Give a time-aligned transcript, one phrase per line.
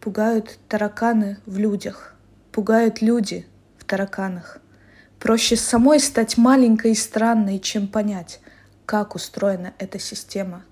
[0.00, 2.14] Пугают тараканы в людях,
[2.52, 4.56] пугают люди в тараканах.
[5.18, 8.40] Проще самой стать маленькой и странной, чем понять,
[8.86, 10.64] как устроена эта система.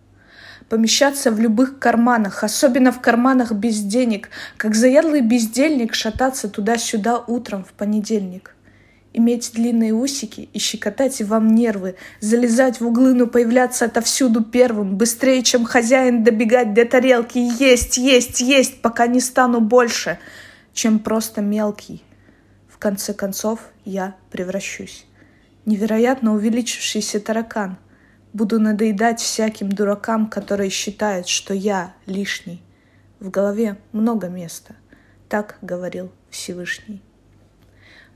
[0.70, 7.64] Помещаться в любых карманах, особенно в карманах без денег, как заядлый бездельник шататься туда-сюда утром
[7.64, 8.54] в понедельник
[9.12, 15.42] иметь длинные усики и щекотать вам нервы, залезать в углы, но появляться отовсюду первым, быстрее,
[15.42, 20.18] чем хозяин добегать до тарелки, есть, есть, есть, пока не стану больше,
[20.72, 22.02] чем просто мелкий.
[22.68, 25.04] В конце концов, я превращусь.
[25.66, 27.76] Невероятно увеличившийся таракан.
[28.32, 32.62] Буду надоедать всяким дуракам, которые считают, что я лишний.
[33.18, 34.76] В голове много места.
[35.28, 37.02] Так говорил Всевышний.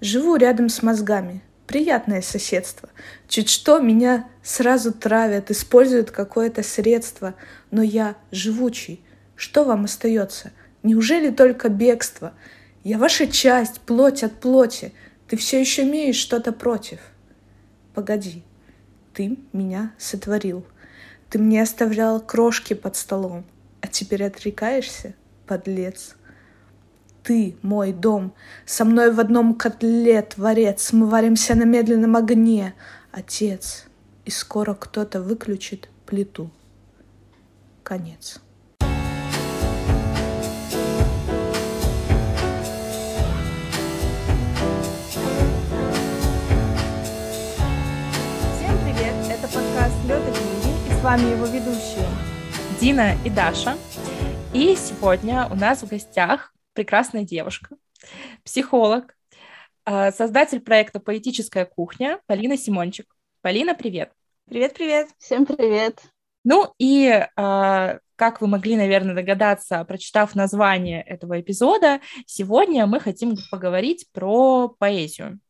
[0.02, 1.44] Живу рядом с мозгами.
[1.68, 2.88] Приятное соседство.
[3.28, 7.36] Чуть что меня сразу травят, используют какое-то средство.
[7.70, 9.00] Но я живучий.
[9.36, 10.50] Что вам остается?
[10.82, 12.32] Неужели только бегство?
[12.82, 14.92] Я ваша часть, плоть от плоти.
[15.28, 16.98] Ты все еще имеешь что-то против.
[17.94, 18.42] Погоди,
[19.14, 20.66] ты меня сотворил.
[21.30, 23.44] Ты мне оставлял крошки под столом,
[23.80, 25.14] а теперь отрекаешься,
[25.46, 26.16] подлец
[27.22, 28.32] ты мой дом,
[28.66, 32.74] со мной в одном котле, творец, мы варимся на медленном огне,
[33.12, 33.84] отец,
[34.24, 36.50] и скоро кто-то выключит плиту.
[37.82, 38.40] Конец.
[48.56, 49.14] Всем привет!
[49.28, 52.08] Это подкаст «Лёд и книги» и с вами его ведущие
[52.80, 53.76] Дина и Даша.
[54.52, 57.76] И сегодня у нас в гостях прекрасная девушка,
[58.44, 59.16] психолог,
[59.84, 63.14] а, создатель проекта «Поэтическая кухня» Полина Симончик.
[63.40, 64.12] Полина, привет.
[64.48, 65.08] Привет-привет.
[65.18, 66.00] Всем привет.
[66.44, 73.36] Ну и, а, как вы могли, наверное, догадаться, прочитав название этого эпизода, сегодня мы хотим
[73.50, 75.40] поговорить про поэзию.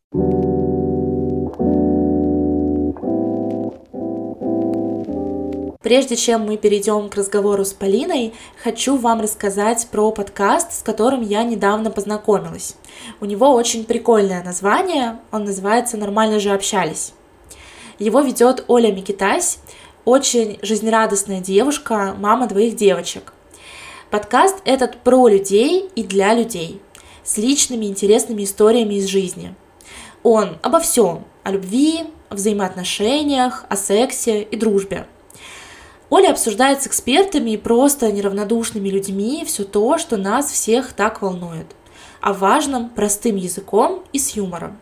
[5.82, 11.22] Прежде чем мы перейдем к разговору с Полиной, хочу вам рассказать про подкаст, с которым
[11.22, 12.76] я недавно познакомилась.
[13.20, 17.14] У него очень прикольное название, он называется «Нормально же общались».
[17.98, 19.58] Его ведет Оля Микитась,
[20.04, 23.32] очень жизнерадостная девушка, мама двоих девочек.
[24.10, 26.80] Подкаст этот про людей и для людей,
[27.24, 29.54] с личными интересными историями из жизни.
[30.22, 35.06] Он обо всем, о любви, о взаимоотношениях, о сексе и дружбе–
[36.14, 41.74] Оля обсуждает с экспертами и просто неравнодушными людьми все то, что нас всех так волнует.
[42.20, 44.76] О важном простым языком и с юмором.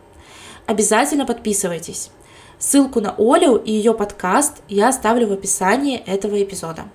[0.65, 2.11] Обязательно подписывайтесь.
[2.59, 6.91] Ссылку на Олю и ее подкаст я оставлю в описании этого эпизода.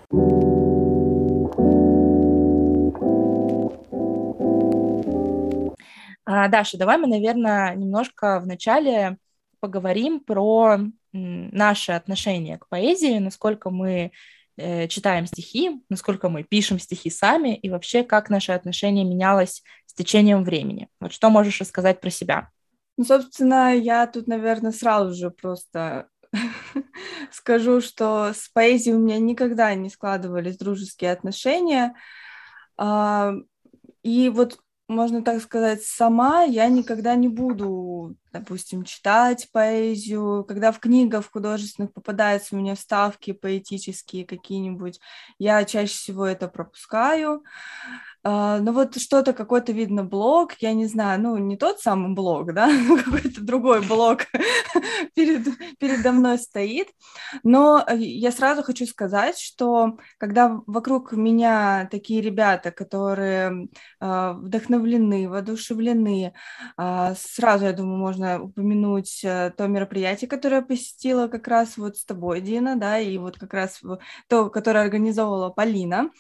[6.26, 9.16] А, Даша, давай мы, наверное, немножко вначале
[9.60, 10.76] поговорим про
[11.16, 14.12] наше отношение к поэзии, насколько мы
[14.56, 19.94] э, читаем стихи, насколько мы пишем стихи сами, и вообще как наше отношение менялось с
[19.94, 20.88] течением времени.
[21.00, 22.50] Вот что можешь рассказать про себя?
[22.96, 26.08] Ну, собственно, я тут, наверное, сразу же просто
[27.30, 31.94] скажу, что с поэзией у меня никогда не складывались дружеские отношения.
[32.78, 33.32] А,
[34.02, 40.44] и вот можно так сказать, сама я никогда не буду, допустим, читать поэзию.
[40.46, 45.00] Когда в книгах художественных попадаются у меня вставки поэтические какие-нибудь,
[45.38, 47.42] я чаще всего это пропускаю.
[48.26, 52.68] Ну вот что-то, какой-то, видно, блог, я не знаю, ну не тот самый блог, да,
[53.04, 54.22] какой-то другой блог
[55.14, 55.46] перед,
[55.78, 56.88] передо мной стоит,
[57.44, 63.68] но э, я сразу хочу сказать, что когда вокруг меня такие ребята, которые
[64.02, 66.32] uh, вдохновлены, воодушевлены,
[66.80, 71.96] uh, сразу, я думаю, можно упомянуть э, то мероприятие, которое я посетила как раз вот
[71.96, 73.80] с тобой, Дина, да, и вот как раз
[74.28, 76.10] то, которое организовывала Полина,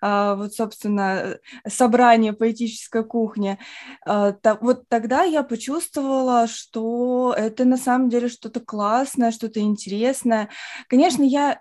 [0.00, 3.58] вот, собственно, собрание поэтической кухни,
[4.06, 10.48] а, вот тогда я почувствовала, что это на самом деле что-то классное, что-то интересное.
[10.88, 11.60] Конечно, я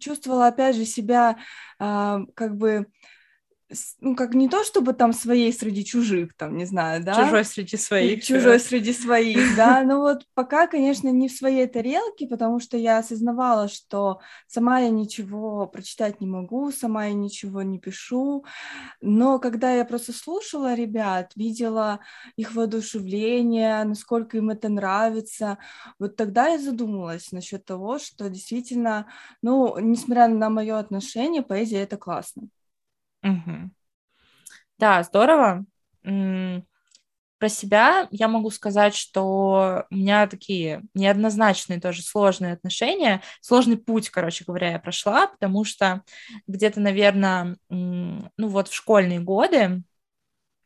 [0.00, 1.36] чувствовала, опять же, себя
[1.78, 2.86] а, как бы
[4.00, 7.14] ну, как не то, чтобы там своей среди чужих, там, не знаю, да.
[7.14, 8.24] Чужой среди своих.
[8.24, 9.82] Чужой среди своих, да.
[9.82, 14.90] Но вот пока, конечно, не в своей тарелке, потому что я осознавала, что сама я
[14.90, 18.44] ничего прочитать не могу, сама я ничего не пишу.
[19.00, 21.98] Но когда я просто слушала ребят, видела
[22.36, 25.58] их воодушевление, насколько им это нравится,
[25.98, 29.08] вот тогда я задумалась насчет того, что действительно,
[29.42, 32.48] ну, несмотря на мое отношение, поэзия— это классно.
[33.26, 33.70] Угу.
[34.78, 35.64] Да, здорово.
[37.38, 44.08] Про себя я могу сказать, что у меня такие неоднозначные тоже сложные отношения, сложный путь,
[44.08, 46.02] короче говоря, я прошла, потому что
[46.46, 49.82] где-то, наверное, ну вот в школьные годы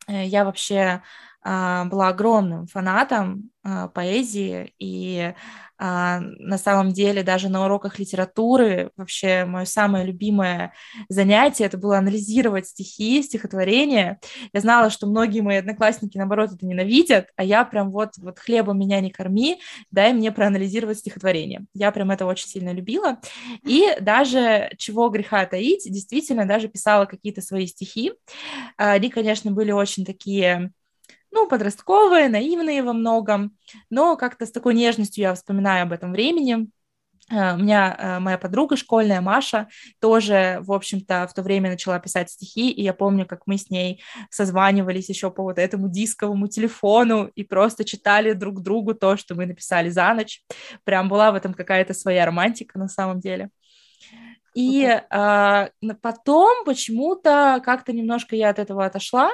[0.08, 1.02] э, я вообще
[1.42, 5.34] была огромным фанатом а, поэзии, и
[5.76, 10.72] а, на самом деле даже на уроках литературы вообще мое самое любимое
[11.10, 14.18] занятие это было анализировать стихи, стихотворения.
[14.54, 18.78] Я знала, что многие мои одноклассники, наоборот, это ненавидят, а я прям вот, вот хлебом
[18.78, 19.60] меня не корми,
[19.90, 21.66] дай мне проанализировать стихотворение.
[21.74, 23.18] Я прям это очень сильно любила.
[23.66, 28.12] И даже, чего греха таить, действительно даже писала какие-то свои стихи.
[28.78, 30.72] Они, конечно, были очень такие
[31.32, 33.56] ну, подростковые, наивные во многом,
[33.88, 36.68] но как-то с такой нежностью я вспоминаю об этом времени.
[37.30, 39.68] Э, у меня э, моя подруга школьная, Маша,
[40.00, 43.70] тоже, в общем-то, в то время начала писать стихи, и я помню, как мы с
[43.70, 49.34] ней созванивались еще по вот этому дисковому телефону и просто читали друг другу то, что
[49.34, 50.42] мы написали за ночь.
[50.84, 53.50] Прям была в этом какая-то своя романтика на самом деле.
[54.54, 55.68] И э,
[56.02, 59.32] потом почему-то как-то немножко я от этого отошла.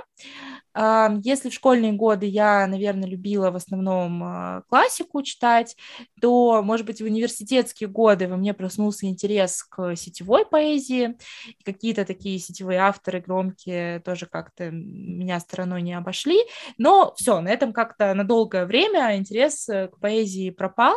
[1.22, 5.76] Если в школьные годы я, наверное, любила в основном а, классику читать,
[6.20, 11.16] то, может быть, в университетские годы во мне проснулся интерес к сетевой поэзии.
[11.64, 16.38] Какие-то такие сетевые авторы громкие тоже как-то меня стороной не обошли.
[16.78, 20.96] Но все, на этом как-то на долгое время интерес э, к поэзии пропал.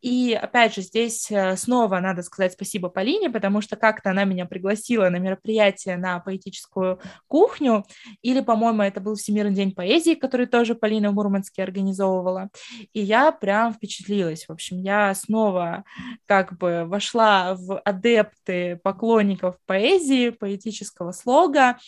[0.00, 4.46] И, опять же, здесь э, снова надо сказать спасибо Полине, потому что как-то она меня
[4.46, 7.84] пригласила на мероприятие на поэтическую кухню,
[8.22, 12.50] или, по-моему, это был Всемирный день поэзии, который тоже Полина в Мурманске организовывала,
[12.92, 14.46] и я прям впечатлилась.
[14.46, 15.84] В общем, я снова
[16.26, 21.78] как бы вошла в адепты поклонников поэзии, поэтического слога,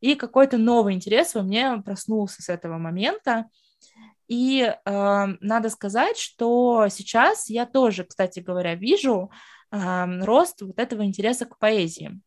[0.00, 3.46] и какой-то новый интерес во мне проснулся с этого момента.
[4.28, 9.30] И э, надо сказать, что сейчас я тоже, кстати говоря, вижу
[9.70, 12.20] э, рост вот этого интереса к поэзии.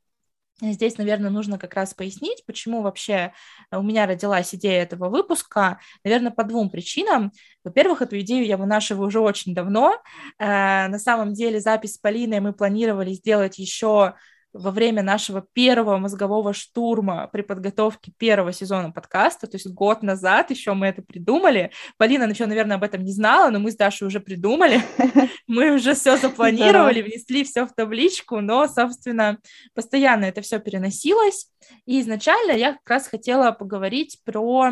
[0.62, 3.34] Здесь, наверное, нужно как раз пояснить, почему вообще
[3.72, 5.80] у меня родилась идея этого выпуска.
[6.04, 7.32] Наверное, по двум причинам.
[7.64, 9.96] Во-первых, эту идею я вынашиваю уже очень давно.
[10.38, 14.14] Э, на самом деле запись с Полиной мы планировали сделать еще
[14.54, 20.52] во время нашего первого мозгового штурма при подготовке первого сезона подкаста, то есть год назад
[20.52, 21.72] еще мы это придумали.
[21.98, 24.82] Полина еще, наверное, об этом не знала, но мы с Дашей уже придумали.
[25.48, 29.38] Мы уже все запланировали, внесли все в табличку, но, собственно,
[29.74, 31.50] постоянно это все переносилось.
[31.86, 34.72] И изначально я как раз хотела поговорить про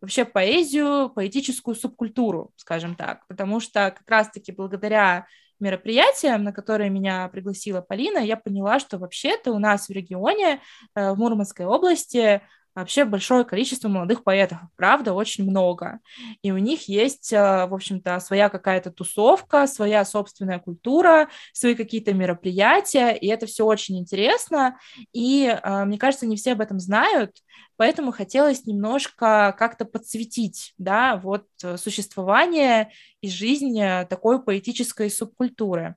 [0.00, 5.26] вообще поэзию, поэтическую субкультуру, скажем так, потому что как раз-таки благодаря
[5.60, 10.60] мероприятием, на которое меня пригласила Полина, я поняла, что вообще-то у нас в регионе,
[10.94, 12.42] э, в Мурманской области,
[12.74, 16.00] вообще большое количество молодых поэтов, правда, очень много.
[16.42, 22.12] И у них есть, э, в общем-то, своя какая-то тусовка, своя собственная культура, свои какие-то
[22.12, 24.78] мероприятия, и это все очень интересно.
[25.12, 27.36] И э, мне кажется, не все об этом знают,
[27.76, 33.78] поэтому хотелось немножко как-то подсветить, да, вот э, существование и жизнь
[34.08, 35.96] такой поэтической субкультуры.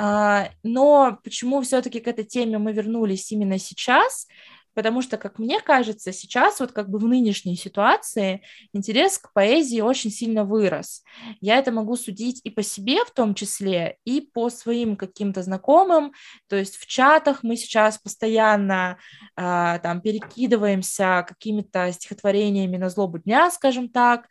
[0.00, 4.28] А, но почему все-таки к этой теме мы вернулись именно сейчас?
[4.78, 9.80] Потому что, как мне кажется, сейчас вот как бы в нынешней ситуации интерес к поэзии
[9.80, 11.02] очень сильно вырос.
[11.40, 16.12] Я это могу судить и по себе в том числе, и по своим каким-то знакомым,
[16.48, 18.98] то есть в чатах мы сейчас постоянно
[19.36, 24.28] э, там перекидываемся какими-то стихотворениями на злобу дня, скажем так,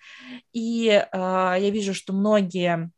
[0.53, 2.89] и э, я вижу, что многие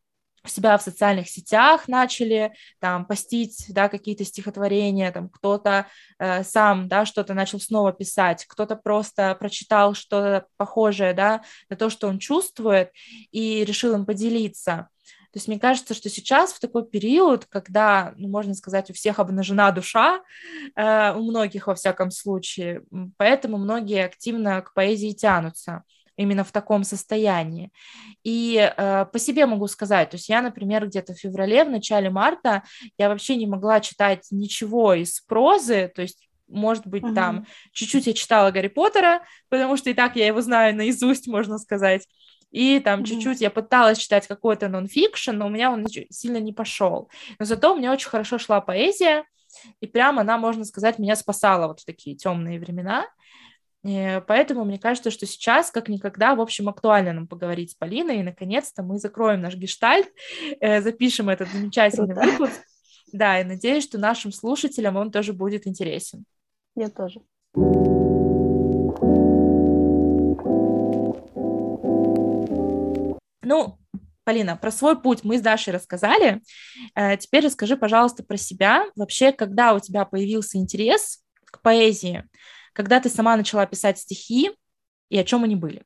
[0.47, 5.87] себя в социальных сетях начали там постить, да, какие-то стихотворения, там кто-то
[6.19, 11.89] э, сам, да, что-то начал снова писать, кто-то просто прочитал что-то похожее, да, на то,
[11.89, 12.91] что он чувствует,
[13.31, 14.89] и решил им поделиться.
[15.31, 19.19] То есть мне кажется, что сейчас в такой период, когда, ну, можно сказать, у всех
[19.19, 20.21] обнажена душа,
[20.75, 22.81] э, у многих во всяком случае,
[23.17, 25.83] поэтому многие активно к поэзии тянутся
[26.19, 27.71] именно в таком состоянии.
[28.23, 32.09] И э, по себе могу сказать, то есть я, например, где-то в феврале, в начале
[32.09, 32.63] марта,
[32.97, 37.13] я вообще не могла читать ничего из прозы, то есть может быть, uh-huh.
[37.13, 41.59] там чуть-чуть я читала Гарри Поттера, потому что и так я его знаю наизусть, можно
[41.59, 42.07] сказать.
[42.49, 43.05] И там uh-huh.
[43.05, 47.07] чуть-чуть я пыталась читать какой-то нонфикшн, но у меня он сильно не пошел.
[47.37, 49.25] Но зато у меня очень хорошо шла поэзия,
[49.79, 53.05] и прямо она, можно сказать, меня спасала вот в такие темные времена.
[53.83, 58.19] Э, поэтому мне кажется, что сейчас, как никогда, в общем, актуально нам поговорить с Полиной,
[58.19, 60.07] и, наконец-то, мы закроем наш гештальт,
[60.59, 62.29] э, запишем этот замечательный Круто.
[62.29, 62.61] выпуск.
[63.11, 66.25] Да, и надеюсь, что нашим слушателям он тоже будет интересен.
[66.75, 67.21] Я тоже.
[73.41, 73.79] Ну,
[74.23, 76.41] Полина, про свой путь мы с Дашей рассказали.
[76.93, 78.85] Э, теперь расскажи, пожалуйста, про себя.
[78.95, 82.25] Вообще, когда у тебя появился интерес к поэзии?
[82.79, 84.51] Когда ты сама начала писать стихи
[85.09, 85.83] и о чем они были?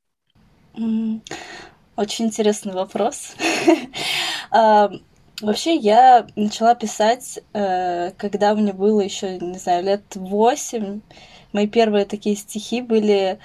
[1.96, 3.34] Очень интересный вопрос.
[4.56, 4.92] А,
[5.42, 11.02] вообще, я начала писать, э, когда мне было еще, не знаю, лет восемь.
[11.54, 13.40] Мои первые такие стихи были...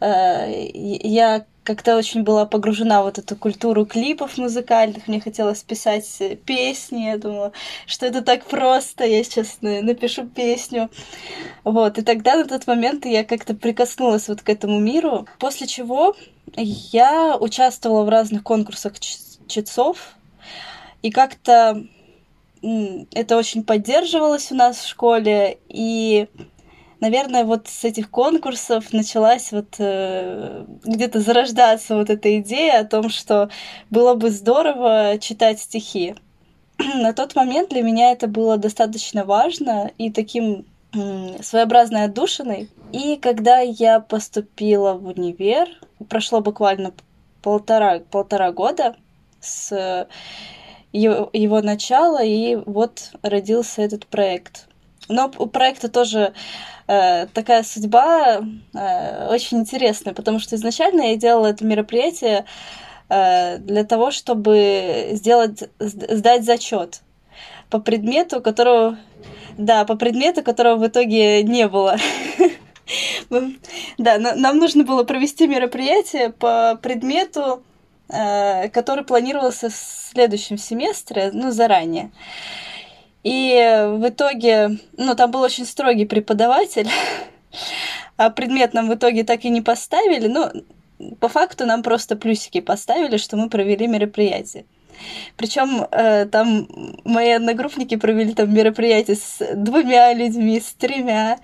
[0.00, 6.22] Э, я как-то очень была погружена в вот эту культуру клипов музыкальных, мне хотелось писать
[6.44, 7.52] песни, я думала,
[7.86, 10.90] что это так просто, я сейчас напишу песню.
[11.64, 16.16] Вот, и тогда на тот момент я как-то прикоснулась вот к этому миру, после чего
[16.56, 20.14] я участвовала в разных конкурсах чтецов,
[21.02, 21.84] и как-то
[22.62, 26.28] это очень поддерживалось у нас в школе, и
[27.00, 33.08] наверное, вот с этих конкурсов началась вот э, где-то зарождаться вот эта идея о том,
[33.08, 33.50] что
[33.90, 36.14] было бы здорово читать стихи.
[36.78, 42.68] На тот момент для меня это было достаточно важно и таким э, своеобразной отдушиной.
[42.92, 45.68] И когда я поступила в универ,
[46.08, 46.92] прошло буквально
[47.42, 48.96] полтора, полтора года
[49.40, 50.06] с
[50.92, 54.69] его, его начала, и вот родился этот проект.
[55.08, 56.32] Но у проекта тоже
[56.90, 58.40] Э, такая судьба
[58.74, 62.46] э, очень интересная, потому что изначально я делала это мероприятие
[63.08, 67.02] э, для того, чтобы сделать, сдать зачет
[67.68, 68.98] по предмету, которого,
[69.56, 71.96] да, по предмету, которого в итоге не было.
[73.98, 77.62] Да, нам нужно было провести мероприятие по предмету,
[78.08, 82.10] который планировался в следующем семестре, ну, заранее.
[83.22, 86.88] И в итоге, ну, там был очень строгий преподаватель,
[88.16, 90.26] а предмет нам в итоге так и не поставили.
[90.26, 90.50] Ну,
[91.20, 94.64] по факту нам просто плюсики поставили, что мы провели мероприятие.
[95.36, 96.68] Причем э, там
[97.04, 101.38] мои одногруппники провели там мероприятие с двумя людьми, с тремя.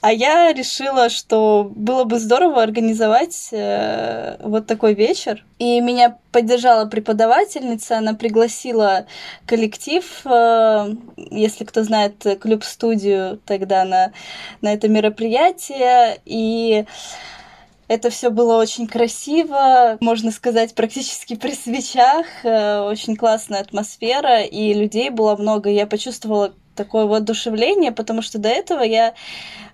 [0.00, 5.44] А я решила, что было бы здорово организовать э, вот такой вечер.
[5.58, 9.06] И меня поддержала преподавательница, она пригласила
[9.46, 10.94] коллектив, э,
[11.30, 14.12] если кто знает клуб-студию, тогда на,
[14.62, 16.18] на это мероприятие.
[16.24, 16.84] И
[17.90, 22.24] это все было очень красиво, можно сказать, практически при свечах.
[22.44, 25.70] Э, очень классная атмосфера, и людей было много.
[25.70, 29.14] Я почувствовала такое воодушевление, потому что до этого я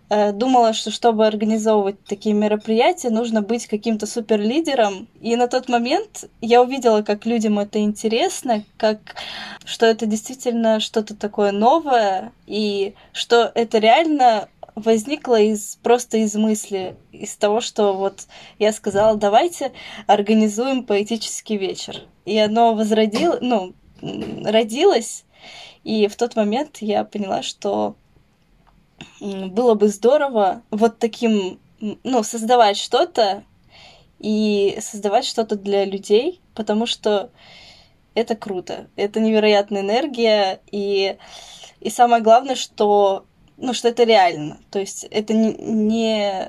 [0.09, 5.09] э, думала, что чтобы организовывать такие мероприятия, нужно быть каким-то суперлидером.
[5.21, 8.99] И на тот момент я увидела, как людям это интересно, как
[9.67, 16.97] что это действительно что-то такое новое, и что это реально возникло из просто из мысли,
[17.11, 18.27] из того, что вот
[18.59, 19.73] я сказала, давайте
[20.07, 22.03] организуем поэтический вечер.
[22.27, 25.25] И оно возродило, ну, родилось,
[25.83, 27.97] и в тот момент я поняла, что
[29.21, 33.45] было бы здорово вот таким, ну, создавать что-то
[34.19, 37.31] и создавать что-то для людей, потому что
[38.15, 41.19] это круто, это невероятная энергия, и,
[41.81, 43.26] и самое главное, что
[43.57, 44.59] ну, что это реально.
[44.71, 46.49] То есть это не,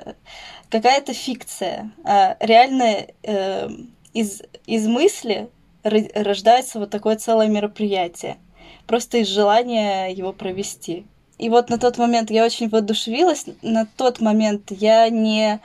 [0.69, 3.69] какая-то фикция, а реально э,
[4.13, 5.49] из, из мысли
[5.83, 8.37] рождается вот такое целое мероприятие.
[8.85, 11.05] Просто из желания его провести.
[11.37, 13.45] И вот на тот момент я очень воодушевилась.
[13.61, 15.59] На тот момент я не...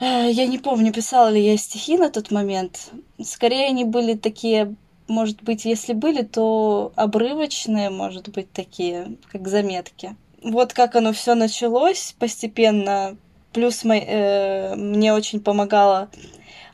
[0.00, 2.90] Э, я не помню, писала ли я стихи на тот момент.
[3.22, 4.74] Скорее, они были такие
[5.08, 10.16] может быть, если были, то обрывочные, может быть, такие, как заметки.
[10.42, 13.16] Вот как оно все началось постепенно.
[13.52, 16.08] Плюс мой, э, мне очень помогала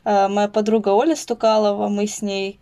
[0.05, 1.87] э, моя подруга Оля Стукалова.
[1.89, 2.59] Мы с ней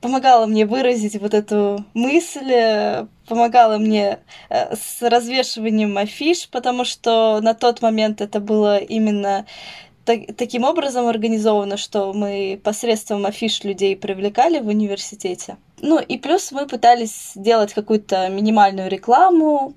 [0.00, 7.40] помогала мне выразить вот эту мысль, э, помогала мне э, с развешиванием афиш, потому что
[7.42, 9.46] на тот момент это было именно
[10.10, 15.56] так, таким образом организовано, что мы посредством афиш людей привлекали в университете.
[15.80, 19.74] Ну и плюс мы пытались сделать какую-то минимальную рекламу,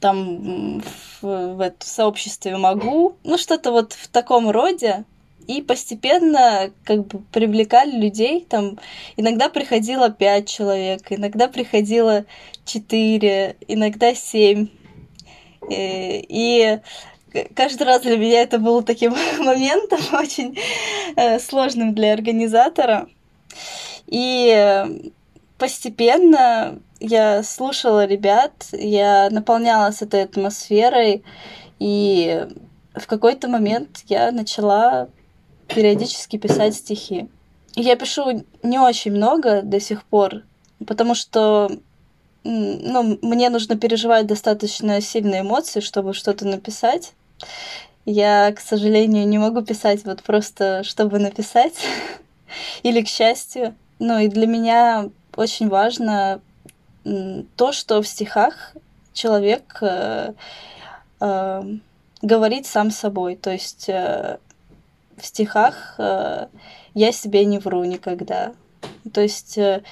[0.00, 5.04] там в, в, в сообществе могу, ну что-то вот в таком роде.
[5.48, 8.46] И постепенно как бы привлекали людей.
[8.48, 8.78] Там
[9.16, 12.26] иногда приходило пять человек, иногда приходило
[12.64, 14.68] четыре, иногда семь.
[15.68, 16.78] И, э, и
[17.54, 20.58] каждый раз для меня это было таким моментом очень
[21.16, 23.08] э, сложным для организатора.
[24.06, 24.84] И
[25.58, 31.24] постепенно я слушала ребят, я наполнялась этой атмосферой,
[31.78, 32.46] и
[32.94, 35.08] в какой-то момент я начала
[35.68, 37.28] периодически писать стихи.
[37.74, 40.42] я пишу не очень много до сих пор,
[40.86, 41.70] потому что
[42.44, 47.14] ну, мне нужно переживать достаточно сильные эмоции, чтобы что-то написать.
[48.04, 51.74] Я, к сожалению, не могу писать вот просто, чтобы написать.
[52.82, 53.74] Или к счастью.
[53.98, 56.40] Ну и для меня очень важно
[57.56, 58.74] то, что в стихах
[59.12, 60.32] человек э,
[61.20, 61.62] э,
[62.20, 63.36] говорит сам собой.
[63.36, 64.38] То есть э,
[65.16, 66.46] в стихах э,
[66.94, 68.52] я себе не вру никогда.
[69.12, 69.82] То есть э,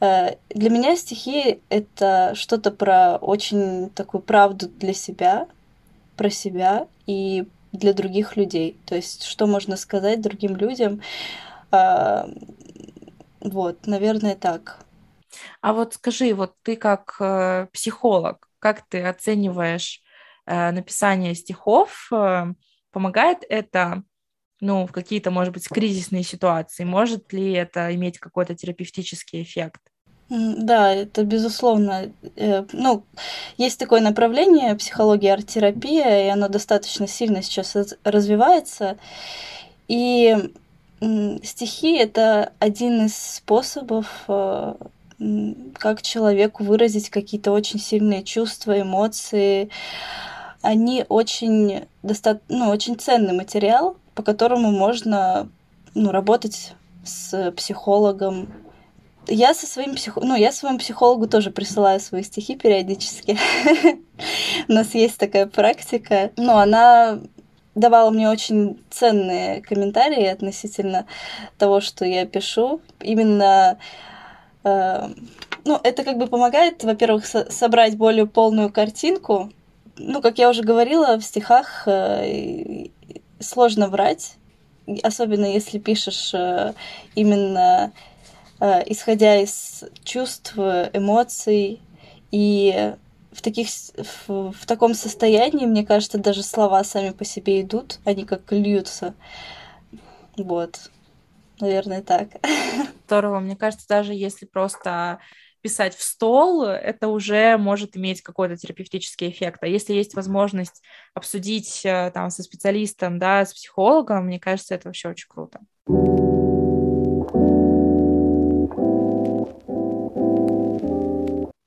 [0.00, 5.46] э, для меня стихи это что-то про очень такую правду для себя,
[6.16, 8.78] про себя и для других людей.
[8.86, 11.00] То есть что можно сказать другим людям.
[11.72, 12.24] Э,
[13.40, 14.78] вот, наверное, так.
[15.60, 20.02] А вот скажи, вот ты как э, психолог, как ты оцениваешь
[20.46, 22.08] э, написание стихов?
[22.12, 22.46] Э,
[22.90, 24.02] помогает это,
[24.60, 26.84] ну, в какие-то, может быть, кризисные ситуации?
[26.84, 29.85] Может ли это иметь какой-то терапевтический эффект?
[30.28, 32.10] Да, это безусловно.
[32.34, 33.04] Э, ну,
[33.58, 38.96] есть такое направление психология арт-терапия, и оно достаточно сильно сейчас развивается.
[39.86, 40.36] И
[41.42, 44.74] стихи это один из способов э,
[45.74, 49.70] как человеку выразить какие-то очень сильные чувства, эмоции.
[50.60, 52.40] Они очень, доста...
[52.48, 55.48] ну, очень ценный материал, по которому можно
[55.94, 58.48] ну, работать с психологом.
[59.28, 60.16] Я со своим псих...
[60.16, 63.38] ну, я своему психологу тоже присылаю свои стихи периодически.
[64.68, 66.30] У нас есть такая практика.
[66.36, 67.18] Но она
[67.74, 71.06] давала мне очень ценные комментарии относительно
[71.58, 72.80] того, что я пишу.
[73.00, 73.78] Именно
[74.66, 75.08] Э,
[75.64, 79.50] ну, это как бы помогает, во-первых, со- собрать более полную картинку.
[79.96, 82.86] Ну, как я уже говорила, в стихах э,
[83.38, 84.34] сложно врать,
[85.04, 86.72] особенно если пишешь э,
[87.14, 87.92] именно
[88.60, 91.80] исходя из чувств, эмоций.
[92.30, 92.94] И
[93.32, 93.68] в, таких,
[94.26, 99.14] в, в таком состоянии, мне кажется, даже слова сами по себе идут, они как льются.
[100.36, 100.90] Вот.
[101.60, 102.28] Наверное, так.
[103.06, 103.40] Здорово.
[103.40, 105.20] Мне кажется, даже если просто
[105.60, 109.58] писать в стол, это уже может иметь какой-то терапевтический эффект.
[109.62, 114.88] А если есть возможность обсудить э, там со специалистом, да, с психологом, мне кажется, это
[114.88, 115.60] вообще очень круто.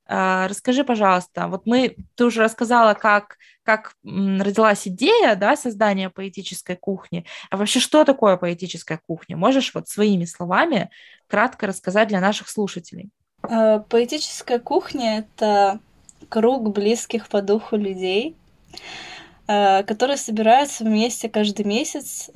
[0.10, 7.26] Расскажи, пожалуйста, вот мы, ты уже рассказала, как, как родилась идея да, создания поэтической кухни.
[7.52, 9.38] А вообще, что такое поэтическая кухня?
[9.38, 10.90] Можешь вот своими словами
[11.28, 13.12] кратко рассказать для наших слушателей?
[13.44, 15.80] А, поэтическая кухня— это
[16.28, 18.36] круг близких по духу людей,
[19.48, 22.32] а, которые собираются вместе каждый месяц,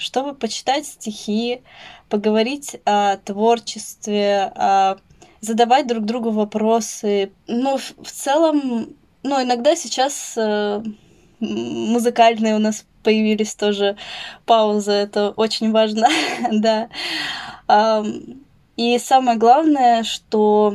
[0.00, 1.62] чтобы почитать стихи,
[2.08, 4.96] поговорить о творчестве, о
[5.44, 7.32] задавать друг другу вопросы.
[7.46, 8.88] Ну, в целом,
[9.22, 10.82] ну, иногда сейчас э,
[11.40, 13.96] музыкальные у нас появились тоже
[14.46, 16.08] паузы, это очень важно,
[16.52, 16.88] да.
[18.76, 20.74] И самое главное, что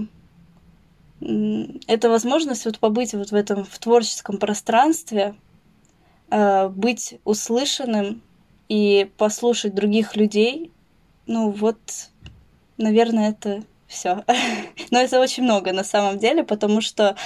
[1.20, 5.36] это возможность вот побыть вот в этом в творческом пространстве,
[6.32, 8.22] э, быть услышанным
[8.70, 10.72] и послушать других людей.
[11.28, 11.78] Ну вот,
[12.78, 14.24] наверное, это все.
[14.92, 17.18] Но это очень много на самом деле, потому что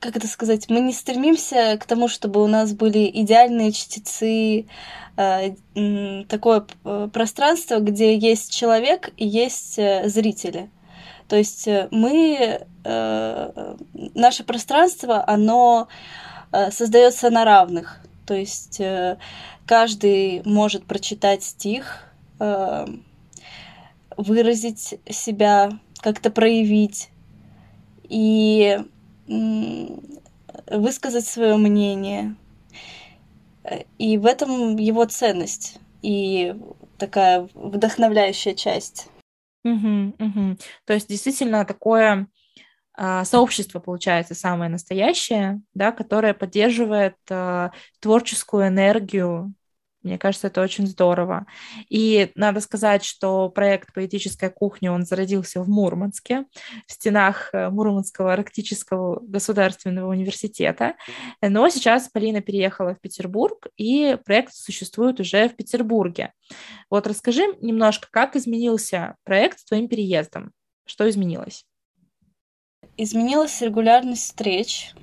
[0.00, 4.66] как это сказать, мы не стремимся к тому, чтобы у нас были идеальные чтецы,
[5.16, 5.54] э,
[6.28, 10.70] такое э, пространство, где есть человек и есть э, зрители.
[11.26, 12.66] То есть мы,
[14.14, 15.88] наше пространство, оно
[16.70, 18.00] создается на равных.
[18.24, 18.80] То есть
[19.66, 22.08] каждый может прочитать стих,
[24.18, 27.08] выразить себя, как-то проявить
[28.02, 28.78] и
[30.66, 32.34] высказать свое мнение.
[33.98, 36.54] И в этом его ценность и
[36.98, 39.08] такая вдохновляющая часть.
[39.64, 40.56] Угу, угу.
[40.84, 42.26] То есть действительно такое
[42.94, 49.54] а, сообщество получается самое настоящее, да, которое поддерживает а, творческую энергию
[50.08, 51.46] мне кажется, это очень здорово.
[51.88, 56.46] И надо сказать, что проект «Поэтическая кухня», он зародился в Мурманске,
[56.86, 60.94] в стенах э, Мурманского арктического государственного университета.
[61.42, 66.32] Но сейчас Полина переехала в Петербург, и проект существует уже в Петербурге.
[66.90, 70.52] Вот расскажи немножко, как изменился проект с твоим переездом?
[70.86, 71.64] Что изменилось?
[72.96, 74.94] Изменилась регулярность встреч.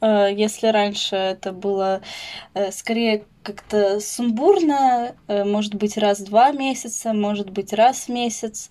[0.00, 2.00] Э, если раньше это было
[2.54, 8.08] э, скорее как-то сумбурно, э, может быть, раз в два месяца, может быть, раз в
[8.08, 8.70] месяц,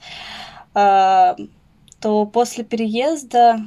[0.74, 3.66] то после переезда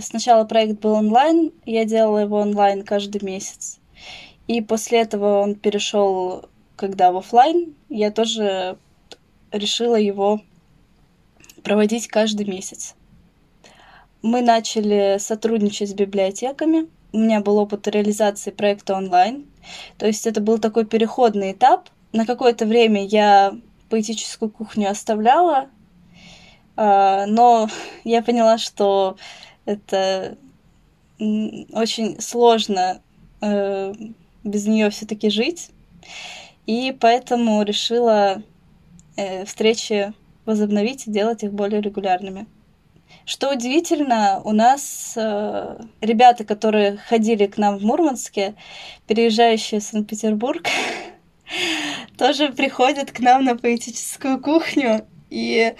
[0.00, 3.80] сначала проект был онлайн, я делала его онлайн каждый месяц.
[4.46, 8.78] И после этого он перешел, когда в офлайн, я тоже
[9.50, 10.40] решила его
[11.64, 12.94] проводить каждый месяц.
[14.22, 16.86] Мы начали сотрудничать с библиотеками.
[17.12, 19.46] У меня был опыт реализации проекта онлайн.
[19.98, 21.88] То есть это был такой переходный этап.
[22.12, 23.54] На какое-то время я
[23.88, 25.68] поэтическую кухню оставляла,
[26.76, 27.68] а, но
[28.04, 29.16] я поняла, что
[29.64, 30.36] это
[31.18, 33.00] очень сложно
[33.40, 33.94] э,
[34.42, 35.70] без нее все-таки жить.
[36.66, 38.42] И поэтому решила
[39.16, 40.12] э, встречи
[40.46, 42.46] возобновить и делать их более регулярными.
[43.24, 48.54] Что удивительно, у нас э, ребята, которые ходили к нам в Мурманске,
[49.06, 50.66] переезжающие в Санкт-Петербург,
[52.18, 55.06] тоже приходят к нам на поэтическую кухню.
[55.30, 55.74] И,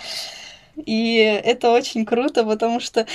[0.77, 3.07] и это очень круто, потому что,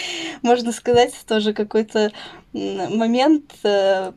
[0.42, 2.12] можно сказать, тоже какой-то
[2.52, 4.12] момент э,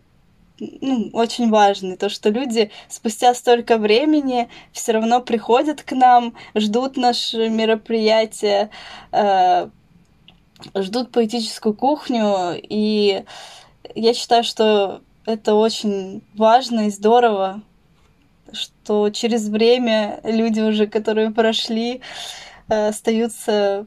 [0.59, 6.97] ну, очень важный, то, что люди спустя столько времени все равно приходят к нам, ждут
[6.97, 8.71] наше мероприятие,
[9.13, 9.69] э,
[10.75, 13.25] ждут поэтическую кухню, и
[13.95, 17.63] я считаю, что это очень важно и здорово,
[18.53, 22.01] что через время люди уже, которые прошли,
[22.69, 23.87] э, остаются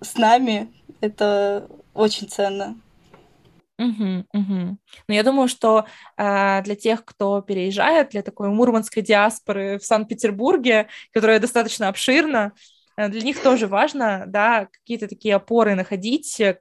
[0.00, 0.72] с нами.
[1.00, 2.76] Это очень ценно.
[3.78, 4.78] Угу, угу.
[5.08, 5.86] Но я думаю, что
[6.18, 12.52] э, для тех, кто переезжает, для такой мурманской диаспоры в Санкт-Петербурге, которая достаточно обширна,
[13.08, 16.60] для них тоже важно, да, какие-то такие опоры находить, э,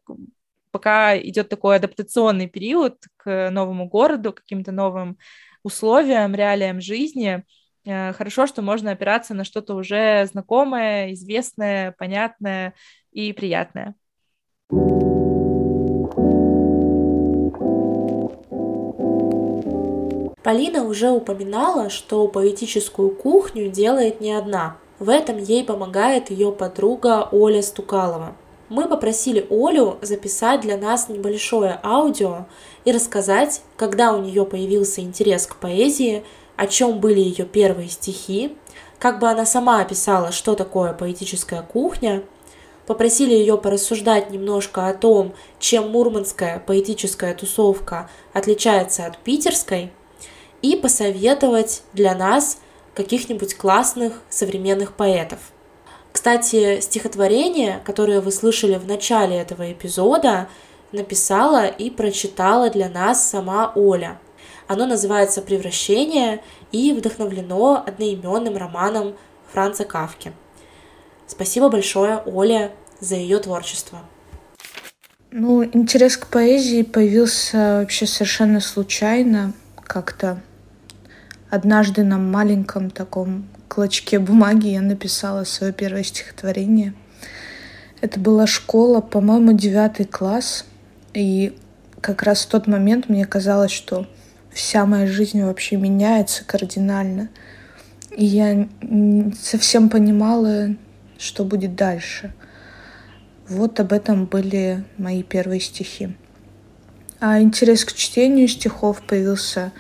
[0.71, 5.17] пока идет такой адаптационный период к новому городу, каким-то новым
[5.63, 7.43] условиям, реалиям жизни.
[7.85, 12.73] Э, хорошо, что можно опираться на что-то уже знакомое, известное, понятное
[13.11, 13.95] и приятное.
[20.43, 24.77] Полина уже упоминала, что поэтическую кухню делает не одна.
[24.99, 28.35] В этом ей помогает ее подруга Оля Стукалова.
[28.67, 32.45] Мы попросили Олю записать для нас небольшое аудио
[32.85, 36.23] и рассказать, когда у нее появился интерес к поэзии,
[36.55, 38.55] о чем были ее первые стихи,
[38.99, 42.21] как бы она сама описала, что такое поэтическая кухня,
[42.85, 49.91] попросили ее порассуждать немножко о том, чем мурманская поэтическая тусовка отличается от питерской,
[50.61, 52.59] и посоветовать для нас
[52.99, 55.39] каких-нибудь классных современных поэтов.
[56.11, 60.49] Кстати, стихотворение, которое вы слышали в начале этого эпизода,
[60.91, 64.19] написала и прочитала для нас сама Оля.
[64.67, 69.15] Оно называется «Превращение» и вдохновлено одноименным романом
[69.53, 70.33] Франца Кавки.
[71.25, 73.99] Спасибо большое Оле за ее творчество.
[75.31, 79.53] Ну, интерес к поэзии появился вообще совершенно случайно,
[79.85, 80.41] как-то
[81.49, 86.93] Однажды на маленьком таком клочке бумаги я написала свое первое стихотворение.
[88.01, 90.65] Это была школа, по-моему, девятый класс.
[91.13, 91.57] И
[92.01, 94.07] как раз в тот момент мне казалось, что
[94.51, 97.29] вся моя жизнь вообще меняется кардинально.
[98.15, 100.75] И я не совсем понимала,
[101.17, 102.31] что будет дальше.
[103.47, 106.15] Вот об этом были мои первые стихи.
[107.19, 109.71] А интерес к чтению стихов появился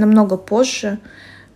[0.00, 0.98] намного позже.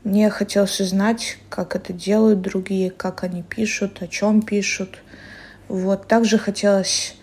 [0.04, 4.98] Мне хотелось узнать, как это делают другие, как они пишут, о чем пишут.
[5.68, 6.06] Вот.
[6.06, 7.16] Также хотелось,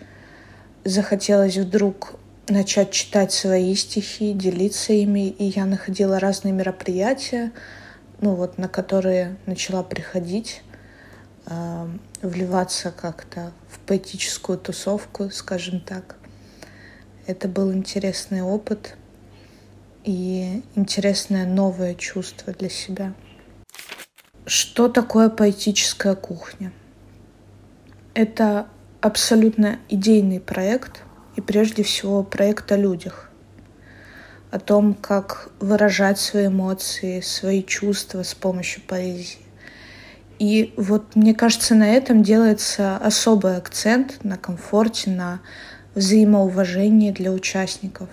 [0.84, 2.14] захотелось вдруг
[2.48, 7.52] начать читать свои стихи, делиться ими, и я находила разные мероприятия,
[8.20, 10.62] ну вот, на которые начала приходить,
[11.46, 11.88] э,
[12.20, 16.16] вливаться как-то в поэтическую тусовку, скажем так.
[17.26, 18.96] Это был интересный опыт
[20.04, 23.14] и интересное новое чувство для себя.
[24.44, 26.72] Что такое поэтическая кухня?
[28.14, 28.66] Это
[29.00, 31.02] абсолютно идейный проект
[31.36, 33.30] и прежде всего проект о людях,
[34.50, 39.38] о том, как выражать свои эмоции, свои чувства с помощью поэзии.
[40.38, 45.40] И вот мне кажется, на этом делается особый акцент на комфорте, на
[45.94, 48.08] взаимоуважении для участников.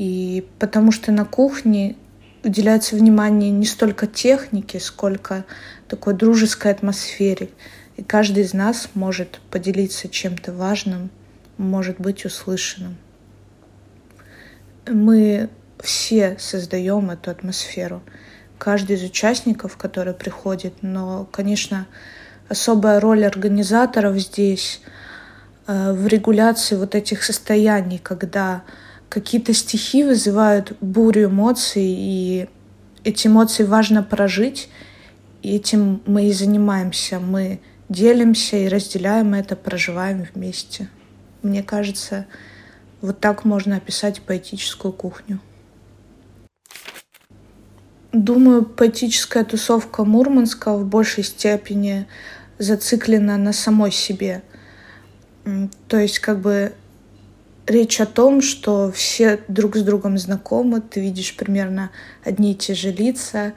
[0.00, 1.94] И потому что на кухне
[2.42, 5.44] уделяется внимание не столько технике, сколько
[5.88, 7.50] такой дружеской атмосфере.
[7.98, 11.10] И каждый из нас может поделиться чем-то важным,
[11.58, 12.96] может быть услышанным.
[14.88, 18.02] Мы все создаем эту атмосферу.
[18.56, 21.86] Каждый из участников, который приходит, но, конечно,
[22.48, 24.80] особая роль организаторов здесь
[25.66, 28.62] э, в регуляции вот этих состояний, когда
[29.10, 32.48] какие-то стихи вызывают бурю эмоций, и
[33.04, 34.70] эти эмоции важно прожить,
[35.42, 37.18] и этим мы и занимаемся.
[37.18, 40.88] Мы делимся и разделяем это, проживаем вместе.
[41.42, 42.26] Мне кажется,
[43.00, 45.40] вот так можно описать поэтическую кухню.
[48.12, 52.06] Думаю, поэтическая тусовка Мурманска в большей степени
[52.58, 54.42] зациклена на самой себе.
[55.88, 56.74] То есть как бы
[57.70, 61.90] речь о том, что все друг с другом знакомы, ты видишь примерно
[62.24, 63.54] одни и те же лица,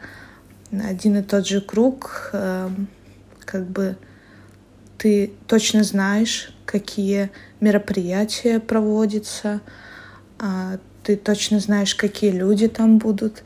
[0.71, 2.87] один и тот же круг, эм,
[3.45, 3.97] как бы
[4.97, 9.61] ты точно знаешь, какие мероприятия проводятся,
[10.39, 13.43] а, ты точно знаешь, какие люди там будут.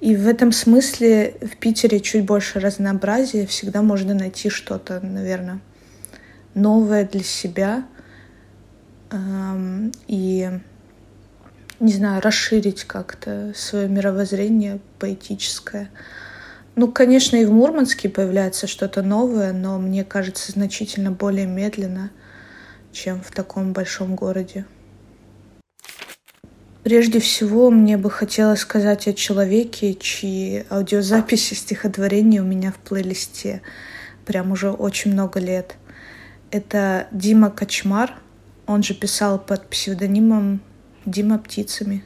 [0.00, 5.60] И в этом смысле в Питере чуть больше разнообразия, всегда можно найти что-то, наверное,
[6.54, 7.84] новое для себя
[9.12, 10.50] и,
[11.80, 15.90] не знаю, расширить как-то свое мировоззрение поэтическое.
[16.76, 22.10] Ну, конечно, и в Мурманске появляется что-то новое, но мне кажется, значительно более медленно,
[22.92, 24.64] чем в таком большом городе.
[26.82, 33.60] Прежде всего, мне бы хотелось сказать о человеке, чьи аудиозаписи стихотворений у меня в плейлисте
[34.24, 35.74] прям уже очень много лет.
[36.50, 38.14] Это Дима Кочмар,
[38.70, 40.60] он же писал под псевдонимом
[41.04, 42.04] Дима Птицами.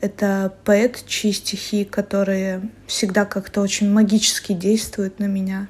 [0.00, 5.66] Это поэт, чьи стихи, которые всегда как-то очень магически действуют на меня.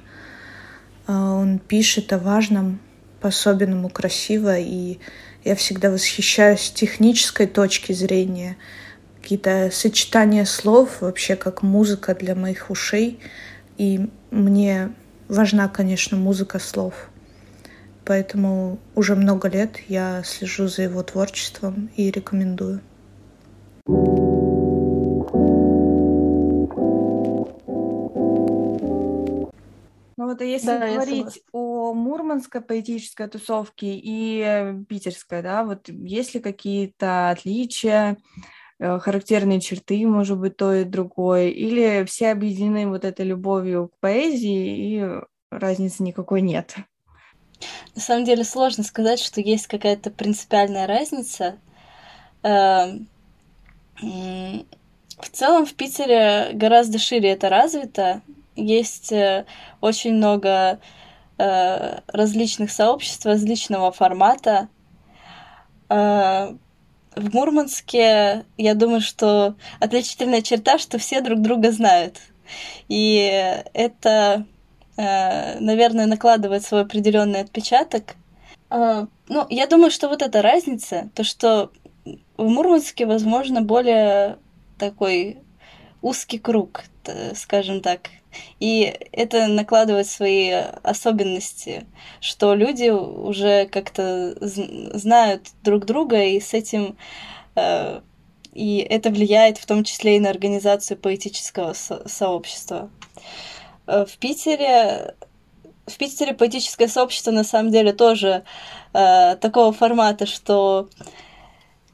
[1.07, 2.79] А, он пишет о важном,
[3.21, 4.99] по-особенному красиво, и
[5.43, 8.55] я всегда восхищаюсь технической точки зрения,
[9.19, 13.19] какие-то сочетания слов, вообще как музыка для моих ушей.
[13.79, 14.91] И мне
[15.27, 17.09] важна, конечно, музыка слов.
[18.07, 22.79] Поэтому уже много лет я слежу за его творчеством и рекомендую.
[30.15, 35.89] Ну вот, а если да, говорить о мурманской поэтической тусовке и э, питерской, да, вот
[35.89, 38.17] есть ли какие-то отличия,
[38.79, 43.99] э, характерные черты, может быть, то и другое, или все объединены вот этой любовью к
[43.99, 46.77] поэзии и разницы никакой нет?
[47.95, 51.57] На самом деле сложно сказать, что есть какая-то принципиальная разница.
[52.43, 53.07] Эм,
[54.01, 58.21] в целом в Питере гораздо шире это развито,
[58.57, 59.45] есть э,
[59.81, 60.79] очень много
[61.37, 64.67] э, различных сообществ различного формата.
[65.89, 66.55] Э,
[67.15, 72.19] в Мурманске, я думаю, что отличительная черта, что все друг друга знают.
[72.89, 74.45] И это,
[74.97, 78.15] наверное, накладывает свой определенный отпечаток.
[78.69, 81.71] Ну, я думаю, что вот эта разница, то, что
[82.37, 84.37] в Мурманске, возможно, более
[84.77, 85.37] такой
[86.01, 86.83] узкий круг,
[87.35, 88.09] скажем так.
[88.59, 90.51] И это накладывает свои
[90.83, 91.85] особенности,
[92.19, 96.97] что люди уже как-то знают друг друга, и с этим
[97.55, 98.01] э,
[98.53, 102.89] и это влияет в том числе и на организацию поэтического со- сообщества.
[103.87, 105.15] Э, в Питере
[105.85, 108.43] в Питере поэтическое сообщество на самом деле тоже
[108.93, 110.89] э, такого формата, что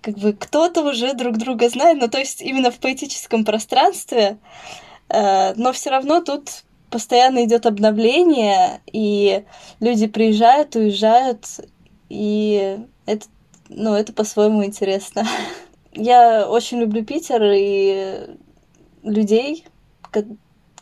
[0.02, 4.40] как бы кто-то уже друг друга знает, но то есть именно в поэтическом пространстве
[5.14, 9.46] Э, но все равно тут постоянно идет обновление, и
[9.80, 11.46] люди приезжают, уезжают,
[12.10, 13.26] и это,
[13.70, 15.26] ну, это по-своему интересно.
[15.94, 18.38] Я очень люблю Питер и
[19.04, 19.66] людей,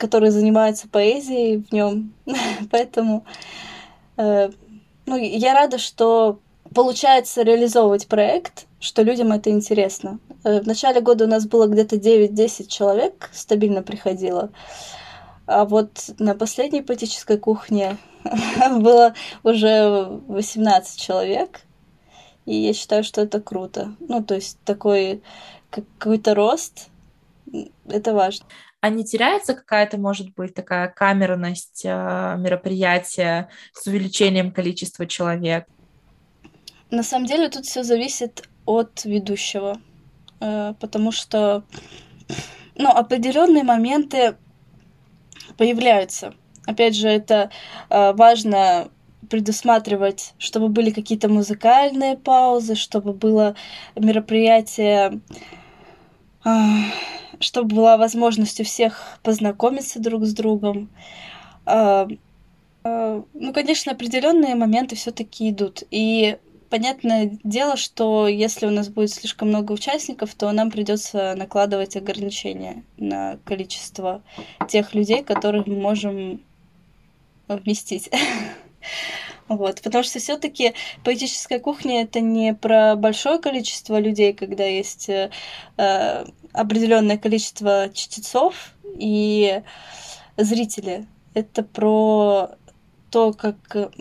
[0.02, 2.12] которые занимаются поэзией в нем,
[2.72, 3.24] поэтому
[4.18, 4.50] э,
[5.06, 6.40] ну, я рада, что
[6.74, 10.18] получается реализовывать проект, что людям это интересно.
[10.44, 14.50] Э, в начале года у нас было где-то 9-10 человек, стабильно приходило.
[15.46, 17.98] А вот на последней поэтической кухне
[18.72, 21.62] было уже 18 человек.
[22.48, 23.94] И я считаю, что это круто.
[24.00, 25.22] Ну, то есть такой
[25.70, 26.88] какой-то рост,
[27.88, 28.48] это важно.
[28.82, 35.66] А не теряется какая-то, может быть, такая камерность э, мероприятия с увеличением количества человек?
[36.90, 39.80] На самом деле тут все зависит от ведущего,
[40.40, 41.64] э, потому что
[42.76, 44.36] ну, определенные моменты
[45.58, 46.34] появляются.
[46.66, 47.52] Опять же, это
[47.92, 48.90] э, важно
[49.30, 53.56] предусматривать, чтобы были какие-то музыкальные паузы, чтобы было
[53.96, 55.22] мероприятие
[57.42, 60.90] чтобы была возможность у всех познакомиться друг с другом.
[61.66, 62.08] А,
[62.84, 65.84] а, ну, конечно, определенные моменты все-таки идут.
[65.92, 66.38] И
[66.70, 72.84] понятное дело, что если у нас будет слишком много участников, то нам придется накладывать ограничения
[72.98, 74.24] на количество
[74.68, 76.42] тех людей, которых мы можем
[77.48, 78.10] вместить.
[79.52, 85.30] Вот, потому что все-таки поэтическая кухня это не про большое количество людей, когда есть э,
[86.54, 89.62] определенное количество чтецов и
[90.38, 91.06] зрители.
[91.34, 92.52] Это про
[93.10, 93.92] то, как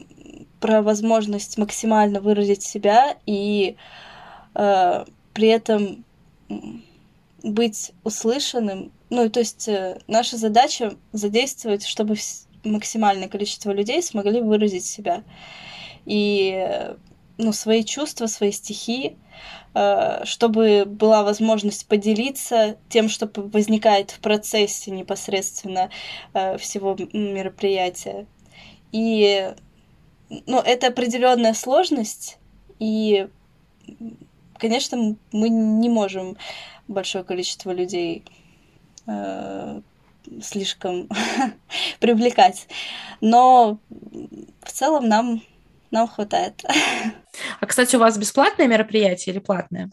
[0.61, 3.75] про возможность максимально выразить себя и
[4.55, 6.05] э, при этом
[7.43, 8.93] быть услышанным.
[9.09, 12.15] Ну, то есть э, наша задача задействовать, чтобы
[12.65, 15.23] максимальное количество людей смогли выразить себя.
[16.07, 16.95] И
[17.39, 19.17] ну, свои чувства, свои стихи,
[19.75, 25.91] э, чтобы была возможность поделиться тем, что возникает в процессе непосредственно
[26.35, 28.27] э, всего мероприятия.
[28.93, 29.55] И
[30.47, 32.39] ну, это определенная сложность,
[32.79, 33.29] и,
[34.59, 36.37] конечно, мы не можем
[36.89, 38.25] большое количество людей
[39.07, 39.81] э,
[40.43, 41.09] слишком
[42.01, 42.69] привлекать.
[43.21, 43.79] Но
[44.63, 45.43] в целом нам,
[45.91, 46.63] нам хватает.
[47.61, 49.91] А, кстати, у вас бесплатное мероприятие или платное?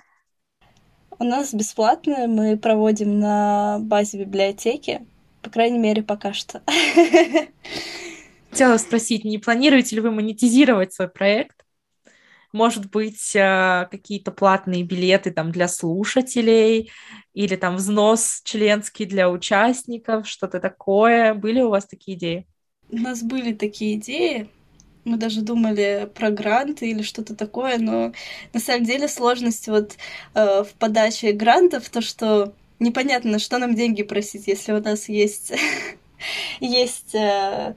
[1.19, 5.05] У нас бесплатное, мы проводим на базе библиотеки,
[5.41, 6.61] по крайней мере, пока что.
[8.51, 11.66] Хотела спросить, не планируете ли вы монетизировать свой проект?
[12.57, 16.89] Может быть, э, какие-то платные билеты там для слушателей
[17.35, 21.35] или там взнос членский для участников, что-то такое.
[21.35, 22.47] Были у вас такие идеи?
[22.89, 24.49] У нас были такие идеи.
[25.05, 28.11] Мы даже думали про гранты или что-то такое, но
[28.53, 29.95] на самом деле сложность вот
[30.33, 35.53] э, в подаче грантов, то, что непонятно, что нам деньги просить, если у нас есть
[36.59, 37.75] есть э,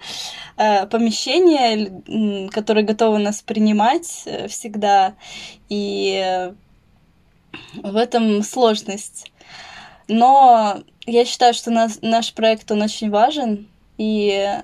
[0.57, 5.14] э, помещение, которое готово нас принимать э, всегда,
[5.68, 6.53] и
[7.74, 9.33] в этом сложность.
[10.09, 14.61] Но я считаю, что нас, наш проект, он очень важен, и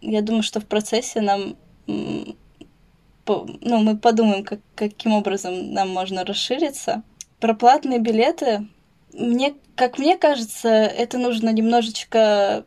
[0.00, 2.36] я думаю, что в процессе нам ну,
[3.78, 7.02] мы подумаем, как, каким образом нам можно расшириться.
[7.40, 8.66] Про платные билеты,
[9.12, 12.64] мне, как мне кажется, это нужно немножечко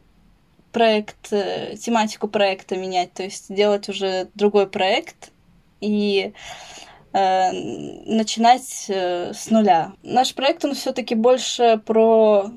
[0.71, 5.31] проект, э, тематику проекта менять, то есть делать уже другой проект
[5.81, 6.33] и
[7.13, 9.93] э, начинать э, с нуля.
[10.03, 12.51] Наш проект, он все-таки больше про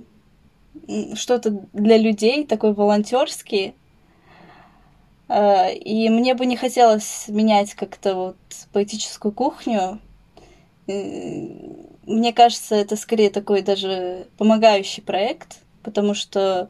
[1.15, 3.75] что-то для людей, такой волонтерский.
[5.29, 8.37] Э, и мне бы не хотелось менять как-то вот
[8.73, 10.01] поэтическую кухню.
[10.87, 16.69] Мне кажется, это скорее такой даже помогающий проект, потому что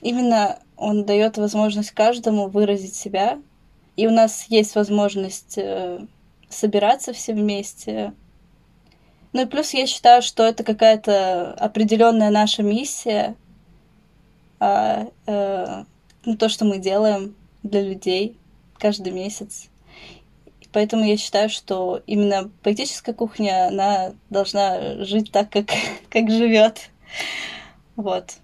[0.00, 3.40] именно он дает возможность каждому выразить себя.
[3.96, 6.00] И у нас есть возможность э,
[6.48, 8.14] собираться все вместе.
[9.32, 13.34] Ну и плюс я считаю, что это какая-то определенная наша миссия,
[14.60, 15.84] а, а,
[16.24, 18.36] ну, то, что мы делаем для людей
[18.78, 19.68] каждый месяц.
[20.72, 25.66] Поэтому я считаю, что именно поэтическая кухня, она должна жить так, как,
[26.08, 26.90] как живет.
[27.96, 28.38] Вот.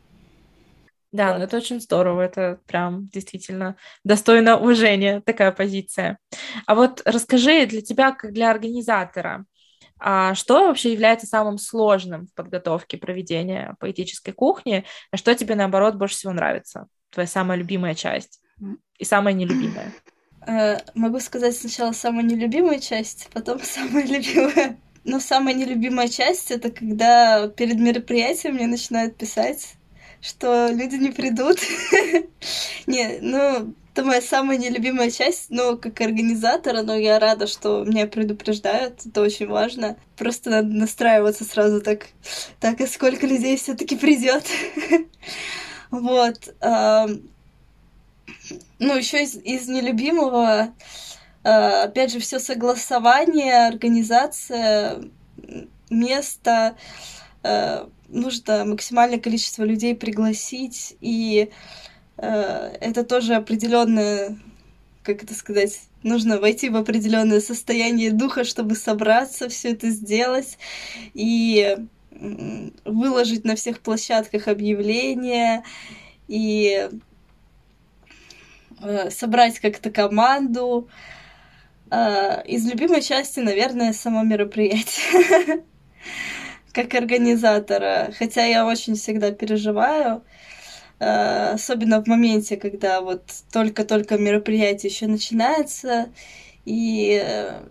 [1.10, 6.18] Да, ну это очень здорово, это прям действительно достойно уважения, такая позиция.
[6.66, 9.46] А вот расскажи для тебя, как для организатора,
[9.98, 15.96] а что вообще является самым сложным в подготовке проведения поэтической кухни, а что тебе, наоборот,
[15.96, 16.86] больше всего нравится?
[17.10, 18.40] Твоя самая любимая часть
[18.98, 19.92] и самая нелюбимая?
[20.46, 24.78] Э, могу сказать сначала самая нелюбимая часть, потом самая любимая.
[25.08, 29.76] Но самая нелюбимая часть это когда перед мероприятием мне начинают писать,
[30.20, 31.60] что люди не придут.
[32.86, 38.06] Не, ну, это моя самая нелюбимая часть, но как организатора, но я рада, что меня
[38.06, 39.96] предупреждают, это очень важно.
[40.18, 42.08] Просто надо настраиваться сразу так,
[42.60, 44.44] так, а сколько людей все таки придет.
[45.90, 46.54] Вот.
[48.78, 50.74] Ну, еще из, из нелюбимого
[51.42, 55.02] опять же, все согласование, организация
[55.90, 56.76] места,
[57.42, 61.50] э, нужно максимальное количество людей пригласить, и
[62.16, 64.38] э, это тоже определенное,
[65.02, 70.58] как это сказать, нужно войти в определенное состояние духа, чтобы собраться, все это сделать
[71.14, 71.76] и
[72.84, 75.62] выложить на всех площадках объявления
[76.26, 76.90] и
[79.10, 80.88] собрать как-то команду,
[81.90, 85.64] из любимой части, наверное, само мероприятие.
[86.72, 90.22] как организатора, хотя я очень всегда переживаю,
[91.00, 96.08] э, особенно в моменте, когда вот только-только мероприятие еще начинается,
[96.64, 97.62] и э,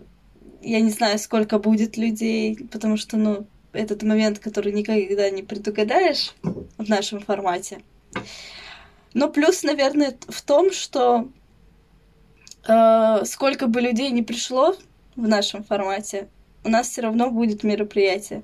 [0.60, 6.34] я не знаю, сколько будет людей, потому что, ну, этот момент, который никогда не предугадаешь
[6.42, 7.78] в нашем формате.
[9.14, 11.37] Но плюс, наверное, в том, что э,
[12.64, 14.76] сколько бы людей не пришло
[15.16, 16.28] в нашем формате,
[16.64, 18.42] у нас все равно будет мероприятие.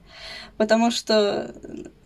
[0.56, 1.54] Потому что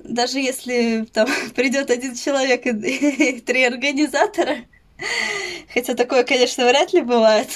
[0.00, 2.70] даже если там придет один человек и,
[3.36, 4.56] и три организатора,
[5.74, 7.48] хотя такое, конечно, вряд ли бывает,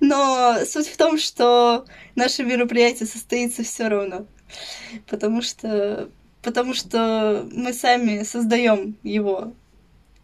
[0.00, 4.26] но суть в том, что наше мероприятие состоится все равно.
[5.06, 6.10] Потому что
[6.42, 9.52] потому что мы сами создаем его,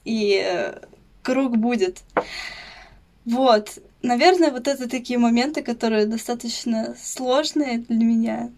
[0.04, 0.80] и э,
[1.22, 2.02] круг будет.
[3.24, 3.78] Вот.
[4.02, 8.50] Наверное, вот это такие моменты, которые достаточно сложные для меня.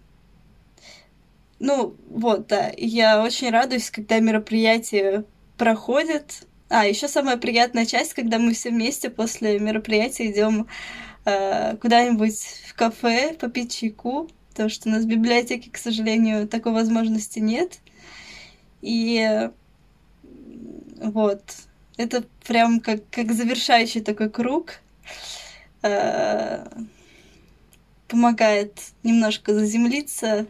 [1.59, 2.71] Ну, вот, да.
[2.77, 5.25] Я очень радуюсь, когда мероприятие
[5.57, 6.47] проходит.
[6.69, 10.67] А, еще самая приятная часть, когда мы все вместе после мероприятия идем
[11.25, 16.71] э, куда-нибудь в кафе попить чайку, потому что у нас в библиотеке, к сожалению, такой
[16.71, 17.79] возможности нет.
[18.81, 19.49] И
[21.01, 21.43] вот,
[21.97, 24.79] это прям как, как завершающий такой круг.
[25.83, 26.65] Э,
[28.07, 30.45] помогает немножко заземлиться,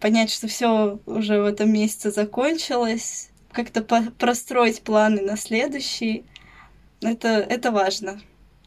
[0.00, 6.24] понять, что все уже в этом месяце закончилось, как-то простроить планы на следующий.
[7.00, 8.20] Это, это важно.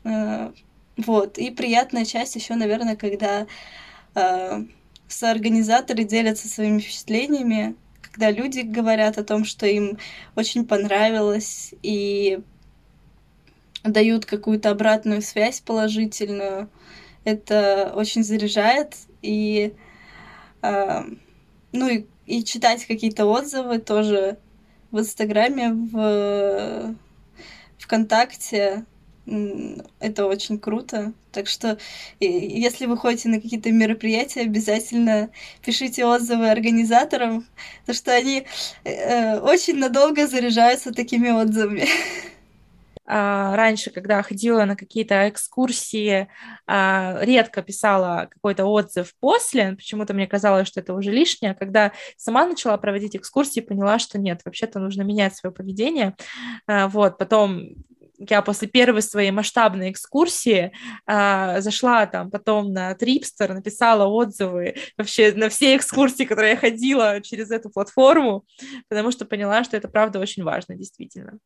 [0.04, 0.52] Э,
[0.98, 1.38] вот.
[1.38, 3.48] И приятная часть еще, наверное, когда
[4.16, 4.66] э,
[5.08, 7.76] соорганизаторы делятся своими впечатлениями,
[8.16, 9.98] когда люди говорят о том, что им
[10.38, 12.40] очень понравилось, и
[13.84, 16.70] дают какую-то обратную связь положительную.
[17.26, 18.96] Это очень заряжает.
[19.22, 19.74] И,
[20.62, 21.02] э,
[21.74, 24.38] ну, и, и читать какие-то отзывы тоже
[24.92, 26.96] в Инстаграме, в
[27.80, 28.86] ВКонтакте.
[30.00, 31.14] Это очень круто.
[31.32, 31.78] Так что,
[32.20, 35.32] если вы ходите на какие-то мероприятия, обязательно
[35.64, 37.46] пишите отзывы организаторам,
[37.82, 38.46] потому что они
[38.84, 41.88] э, очень надолго заряжаются такими отзывами.
[43.08, 46.28] А, раньше, когда ходила на какие-то экскурсии,
[46.66, 51.54] а, редко писала какой-то отзыв после, почему-то мне казалось, что это уже лишнее.
[51.54, 56.16] Когда сама начала проводить экскурсии, поняла, что нет, вообще-то нужно менять свое поведение.
[56.66, 57.76] А, вот, потом
[58.18, 60.72] я после первой своей масштабной экскурсии
[61.08, 67.22] э, зашла там потом на Трипстер, написала отзывы вообще на все экскурсии, которые я ходила
[67.22, 68.46] через эту платформу,
[68.90, 71.40] потому что поняла, что это правда очень важно, действительно.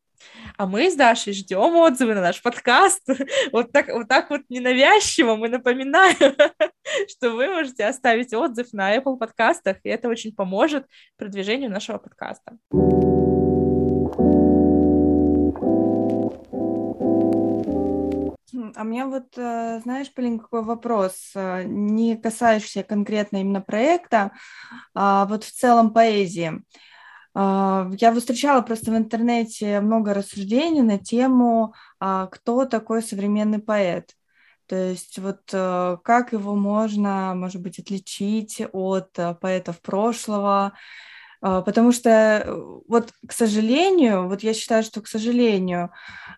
[0.58, 3.08] А мы с Дашей ждем отзывы на наш подкаст.
[3.52, 6.36] Вот так вот, так вот ненавязчиво мы напоминаем,
[7.08, 10.86] что вы можете оставить отзыв на Apple подкастах, и это очень поможет
[11.18, 12.58] продвижению нашего подкаста.
[18.76, 24.32] А мне вот, э, знаешь, Полин, какой вопрос, э, не касающийся конкретно именно проекта,
[24.94, 26.64] а вот в целом поэзии.
[27.34, 34.16] А, я встречала просто в интернете много рассуждений на тему, а, кто такой современный поэт.
[34.68, 40.74] То есть вот э, как его можно, может быть, отличить от поэтов прошлого,
[41.42, 42.54] потому что, э,
[42.88, 45.92] вот, к сожалению, вот я считаю, что, к сожалению,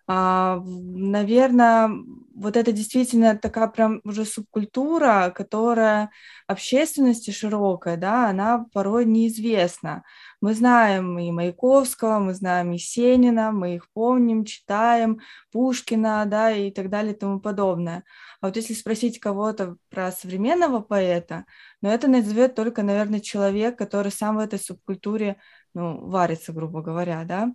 [0.08, 1.90] а, наверное,
[2.36, 6.12] вот это действительно такая прям уже субкультура, которая
[6.48, 10.04] общественности широкая, да, она порой неизвестна.
[10.42, 15.20] Мы знаем и Маяковского, мы знаем и Сенина, мы их помним, читаем,
[15.52, 18.04] Пушкина, да, и так далее и тому подобное.
[18.42, 21.46] А вот если спросить кого-то про современного поэта,
[21.82, 25.38] но это назовет только, наверное, человек, который сам в этой субкультуре,
[25.74, 27.52] ну, варится, грубо говоря, да.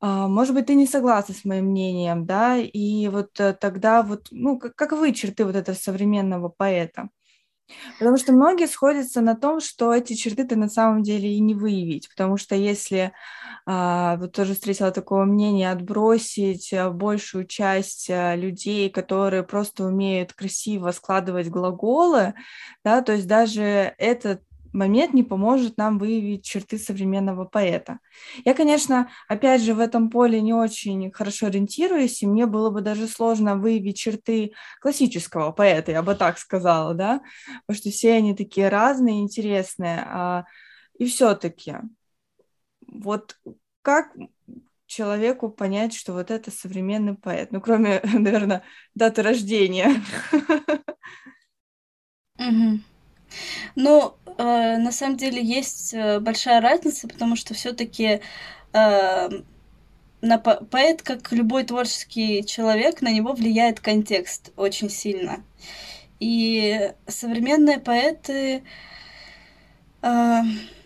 [0.00, 4.28] А, может быть, ты не согласна с моим мнением, да, и вот э, тогда вот,
[4.32, 7.08] ну, как, как вы черты вот этого современного поэта?
[7.98, 11.54] Потому что многие сходятся на том, что эти черты ты на самом деле и не
[11.54, 13.12] выявить, потому что если
[13.64, 20.32] а, вот тоже встретила такое мнение отбросить а, большую часть а, людей, которые просто умеют
[20.32, 22.34] красиво складывать глаголы,
[22.84, 24.42] да, то есть даже этот
[24.72, 27.98] момент не поможет нам выявить черты современного поэта.
[28.44, 32.80] Я, конечно, опять же, в этом поле не очень хорошо ориентируюсь, и мне было бы
[32.80, 37.20] даже сложно выявить черты классического поэта, я бы так сказала, да,
[37.66, 40.04] потому что все они такие разные, интересные.
[40.06, 40.44] А,
[40.98, 41.76] и все-таки,
[42.86, 43.36] вот
[43.82, 44.12] как
[44.86, 47.50] человеку понять, что вот это современный поэт?
[47.50, 48.62] Ну, кроме, наверное,
[48.94, 50.02] даты рождения.
[52.38, 52.91] Mm-hmm.
[53.74, 58.20] Ну, э, на самом деле есть э, большая разница, потому что все-таки
[58.72, 59.28] э,
[60.20, 65.44] на по поэт, как любой творческий человек, на него влияет контекст очень сильно.
[66.20, 68.62] И современные поэты,
[70.02, 70.40] э,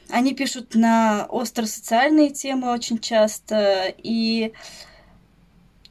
[0.08, 4.52] они пишут на остро-социальные темы очень часто, и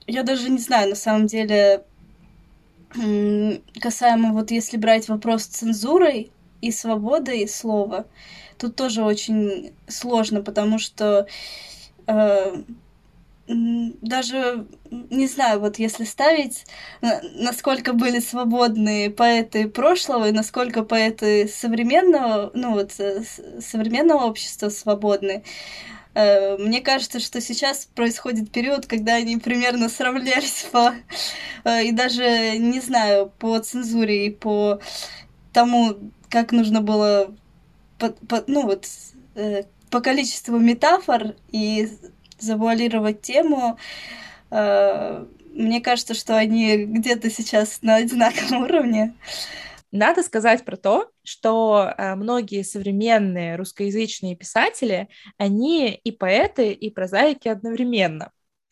[0.08, 1.84] я даже не знаю, на самом деле,
[3.82, 6.32] касаемо вот если брать вопрос с цензурой
[6.62, 8.06] и свободой слова,
[8.58, 11.28] тут тоже очень сложно, потому что
[12.08, 12.56] э,
[13.48, 14.66] даже
[15.10, 16.66] не знаю, вот если ставить,
[17.02, 25.44] насколько были свободны поэты прошлого и насколько поэты современного, ну вот современного общества свободны,
[26.16, 30.96] э, мне кажется, что сейчас происходит период, когда они примерно сравнялись по...
[31.66, 34.80] Э, и даже, не знаю, по цензуре и по
[35.54, 35.98] тому,
[36.30, 37.34] как нужно было,
[38.00, 38.88] по, по, ну вот,
[39.36, 41.90] э, по количеству метафор и
[42.40, 43.78] завуалировать тему.
[44.52, 49.16] Э, мне кажется, что они где-то сейчас на одинаковом уровне.
[49.92, 55.08] Надо сказать про то, что э, многие современные русскоязычные писатели,
[55.38, 58.32] они и поэты, и прозаики одновременно.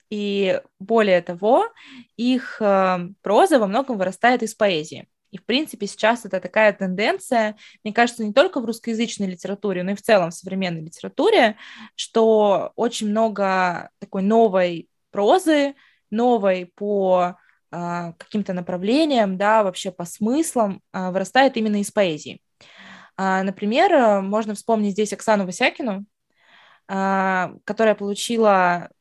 [0.10, 1.70] И более того,
[2.18, 5.08] их э, проза во многом вырастает из поэзии.
[5.34, 9.92] И, в принципе, сейчас это такая тенденция, мне кажется, не только в русскоязычной литературе, но
[9.92, 11.56] и в целом в современной литературе,
[11.96, 15.74] что очень много такой новой прозы,
[16.12, 17.36] новой по
[17.72, 22.40] э, каким-то направлениям, да, вообще по смыслам, э, вырастает именно из поэзии.
[23.18, 26.06] Э, например, можно вспомнить здесь Оксану Васякину,
[26.90, 28.92] э, которая получила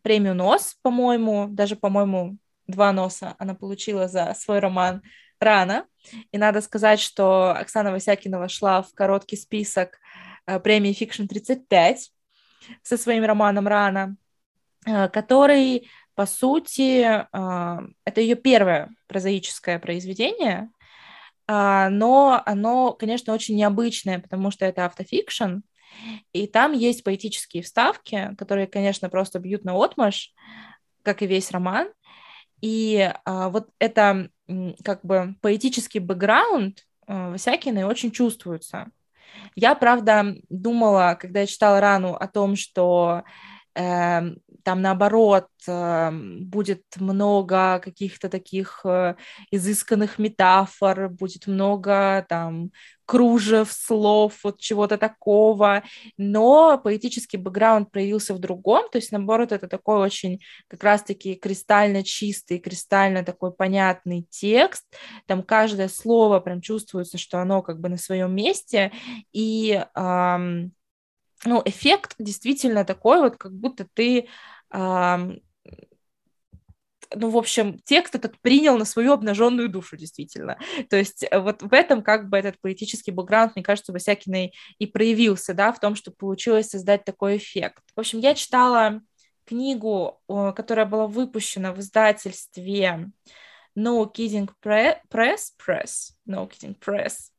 [0.00, 5.02] премию НОС, по-моему, даже, по-моему, два носа она получила за свой роман
[5.44, 5.86] рано.
[6.32, 9.98] И надо сказать, что Оксана Васякина вошла в короткий список
[10.46, 12.10] э, премии Fiction 35
[12.82, 14.16] со своим романом «Рано»,
[14.86, 20.70] э, который, по сути, э, это ее первое прозаическое произведение,
[21.46, 25.58] но оно, конечно, очень необычное, потому что это автофикшн,
[26.32, 30.32] и там есть поэтические вставки, которые, конечно, просто бьют на отмаш,
[31.02, 31.88] как и весь роман.
[32.60, 34.30] И а, вот это
[34.84, 38.90] как бы поэтический бэкграунд э, Васякиной очень чувствуется.
[39.54, 43.22] Я, правда, думала, когда я читала рану о том, что
[43.74, 44.22] э,
[44.62, 49.16] там наоборот э, будет много каких-то таких э,
[49.50, 52.70] изысканных метафор, будет много там
[53.06, 55.82] кружев, слов, вот чего-то такого,
[56.16, 62.02] но поэтический бэкграунд проявился в другом, то есть, наоборот, это такой очень как раз-таки кристально
[62.02, 64.84] чистый, кристально такой понятный текст,
[65.26, 68.92] там каждое слово прям чувствуется, что оно как бы на своем месте,
[69.32, 70.72] и эм,
[71.44, 74.28] ну, эффект действительно такой вот, как будто ты
[74.72, 75.40] эм,
[77.16, 80.58] ну, в общем, текст этот принял на свою обнаженную душу, действительно.
[80.90, 84.86] То есть э, вот в этом как бы этот поэтический бэкграунд, мне кажется, Васякиной и
[84.86, 87.82] проявился, да, в том, что получилось создать такой эффект.
[87.96, 89.00] В общем, я читала
[89.44, 93.10] книгу, которая была выпущена в издательстве
[93.76, 97.30] No Kidding Press, Press, No Kidding Press,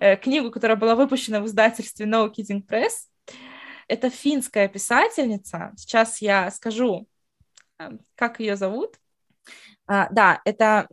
[0.00, 3.08] э, книгу, которая была выпущена в издательстве No Kidding Press.
[3.88, 5.72] Это финская писательница.
[5.76, 7.08] Сейчас я скажу,
[7.78, 8.96] э, как ее зовут.
[9.92, 10.88] А, да, это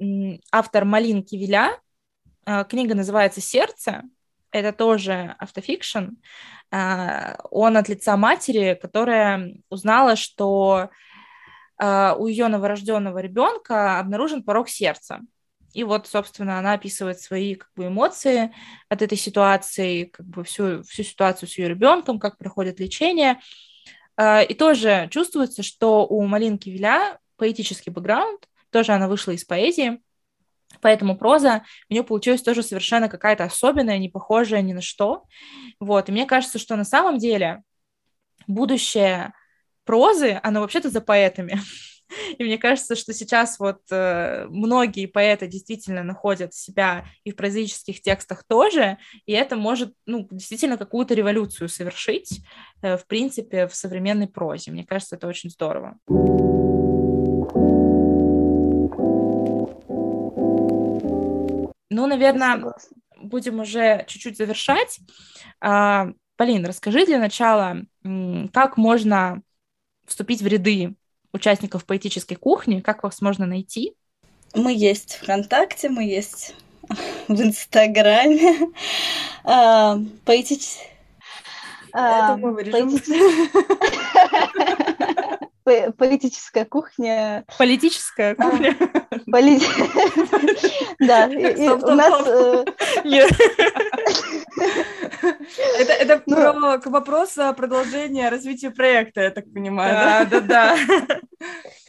[0.52, 1.80] автор Малинки Виля.
[2.46, 4.04] А, книга называется «Сердце».
[4.52, 6.16] Это тоже автофикшн.
[6.70, 10.90] А, он от лица матери, которая узнала, что
[11.82, 15.22] у ее новорожденного ребенка обнаружен порог сердца.
[15.72, 18.54] И вот, собственно, она описывает свои как бы, эмоции
[18.90, 23.40] от этой ситуации, как бы всю, всю ситуацию с ее ребенком, как проходит лечение.
[24.22, 30.02] И тоже чувствуется, что у Малинки Виля поэтический бэкграунд, тоже она вышла из поэзии,
[30.82, 35.24] Поэтому проза у нее получилась тоже совершенно какая-то особенная, не похожая ни на что.
[35.80, 36.10] Вот.
[36.10, 37.64] И мне кажется, что на самом деле
[38.48, 39.34] будущее
[39.84, 41.60] прозы, оно вообще-то за поэтами.
[42.38, 48.02] И мне кажется, что сейчас вот э, многие поэты действительно находят себя и в прозаических
[48.02, 48.98] текстах тоже,
[49.28, 52.42] и это может, ну, действительно какую-то революцию совершить,
[52.82, 54.72] э, в принципе, в современной прозе.
[54.72, 56.00] Мне кажется, это очень здорово.
[62.00, 62.74] Ну, наверное,
[63.18, 65.00] будем уже чуть-чуть завершать.
[65.60, 67.82] А, Полин, расскажи для начала,
[68.54, 69.42] как можно
[70.06, 70.96] вступить в ряды
[71.34, 73.94] участников поэтической кухни, как вас можно найти?
[74.56, 76.56] Мы есть ВКонтакте, мы есть
[77.28, 78.72] в Инстаграме.
[79.44, 80.78] А, поэтич...
[81.92, 82.98] Это мы вырежем.
[85.98, 87.46] Политическая кухня.
[87.58, 88.76] Политическая кухня.
[91.00, 92.28] Да, у нас...
[92.28, 92.66] Э,
[95.80, 100.28] это ну, к вопросу о продолжении развития проекта, я так понимаю.
[100.30, 100.78] Да, да, да.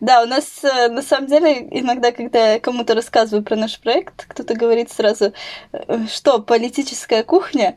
[0.00, 4.24] Да, у нас э, на самом деле иногда, когда я кому-то рассказываю про наш проект,
[4.26, 5.32] кто-то говорит сразу,
[5.72, 7.76] «Э, что, политическая кухня?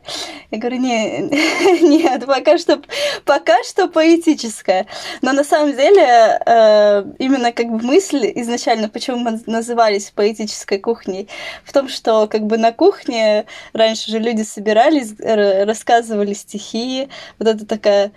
[0.50, 1.20] Я говорю, не,
[1.82, 2.82] нет, пока что,
[3.24, 4.86] пока что поэтическая.
[5.22, 11.28] Но на самом деле э, именно как бы мысль изначально, почему мы назывались поэтической кухней,
[11.64, 17.08] в том, что как бы на кухне раньше же люди собирались, рассказывали стихи,
[17.38, 18.12] вот это такая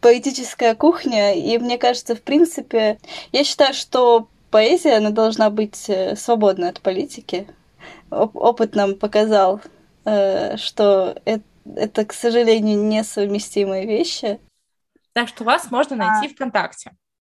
[0.00, 2.98] поэтическая кухня, и мне кажется, в принципе,
[3.32, 7.46] я считаю, что поэзия, она должна быть э, свободна от политики.
[8.10, 9.60] Опыт нам показал,
[10.04, 11.44] э, что это,
[11.76, 14.38] это, к сожалению, несовместимые вещи.
[15.12, 16.34] Так что вас можно найти а...
[16.34, 16.92] ВКонтакте.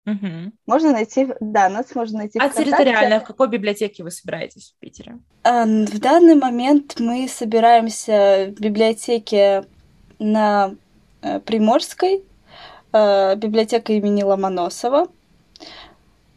[0.06, 0.52] Угу.
[0.66, 2.64] Можно найти, да, нас можно найти а ВКонтакте.
[2.64, 5.20] территориально в какой библиотеке вы собираетесь в Питере?
[5.44, 9.66] А, в данный момент мы собираемся в библиотеке
[10.18, 10.76] на
[11.22, 12.24] э, Приморской,
[12.94, 15.08] библиотека имени Ломоносова.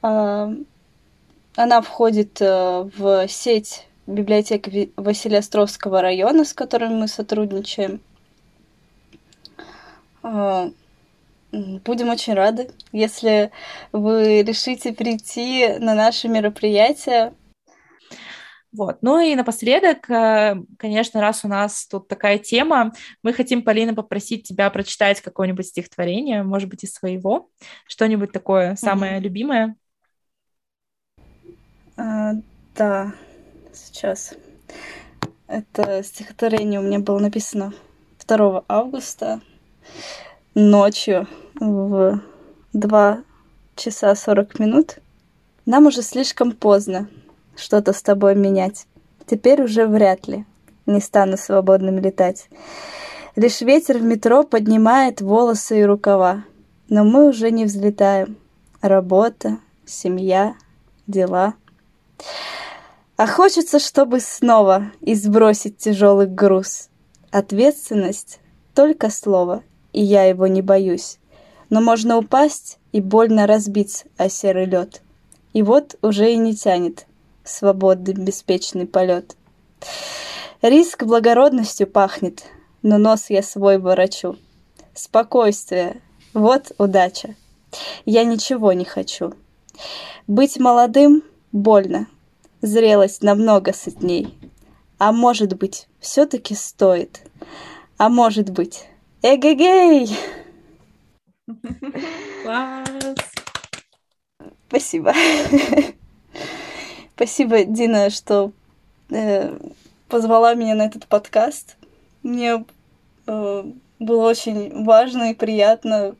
[0.02, 0.54] Э,
[1.56, 8.00] она входит э, в сеть библиотек Василиостровского района, с которыми мы сотрудничаем.
[10.22, 13.50] Будем очень рады, если
[13.92, 17.32] вы решите прийти на наше мероприятие.
[18.74, 18.98] Вот.
[19.02, 24.48] Ну и напоследок, э, конечно, раз у нас тут такая тема, мы хотим, Полина, попросить
[24.48, 27.48] тебя прочитать какое-нибудь стихотворение, может быть, из своего,
[27.86, 29.20] что-нибудь такое самое mm-hmm.
[29.20, 29.76] любимое.
[31.96, 32.32] А,
[32.74, 33.14] да,
[33.72, 34.34] сейчас.
[35.46, 37.72] Это стихотворение у меня было написано
[38.26, 39.40] 2 августа
[40.56, 41.28] ночью
[41.60, 42.20] в
[42.72, 43.24] 2
[43.76, 44.98] часа 40 минут.
[45.64, 47.08] Нам уже слишком поздно
[47.56, 48.86] что-то с тобой менять.
[49.26, 50.44] Теперь уже вряд ли
[50.86, 52.48] не стану свободным летать.
[53.36, 56.44] Лишь ветер в метро поднимает волосы и рукава.
[56.88, 58.36] Но мы уже не взлетаем.
[58.82, 60.54] Работа, семья,
[61.06, 61.54] дела.
[63.16, 66.90] А хочется, чтобы снова избросить тяжелый груз.
[67.30, 68.40] Ответственность—
[68.74, 71.18] только слово, и я его не боюсь.
[71.70, 75.00] Но можно упасть и больно разбиться о серый лед.
[75.52, 77.06] И вот уже и не тянет
[77.44, 79.36] свободный беспечный полет.
[80.62, 82.44] Риск благородностью пахнет,
[82.82, 84.36] но нос я свой ворочу.
[84.94, 86.00] Спокойствие,
[86.32, 87.36] вот удача.
[88.04, 89.34] Я ничего не хочу.
[90.26, 91.22] Быть молодым
[91.52, 92.06] больно,
[92.62, 94.34] зрелость намного сытней.
[94.98, 97.22] А может быть, все-таки стоит.
[97.98, 98.86] А может быть,
[99.22, 100.16] эгегей!
[102.42, 102.88] Класс!
[104.68, 105.12] Спасибо.
[107.14, 108.52] Спасибо, Дина, что
[109.10, 109.56] э,
[110.08, 111.76] позвала меня на этот подкаст.
[112.24, 112.64] Мне
[113.26, 113.64] э,
[114.00, 116.16] было очень важно и приятно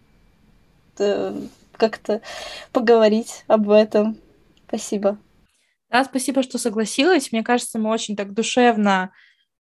[0.98, 1.40] э,
[1.72, 2.20] как-то
[2.70, 4.16] поговорить об этом.
[4.68, 5.18] Спасибо.
[5.90, 7.32] Да, спасибо, что согласилась.
[7.32, 9.10] Мне кажется, мы очень так душевно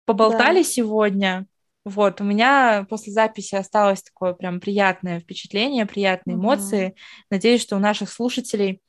[0.06, 0.64] поболтали да.
[0.64, 1.46] сегодня.
[1.86, 6.44] Вот, у меня после записи осталось такое прям приятное впечатление, приятные угу.
[6.44, 6.96] эмоции.
[7.30, 8.82] Надеюсь, что у наших слушателей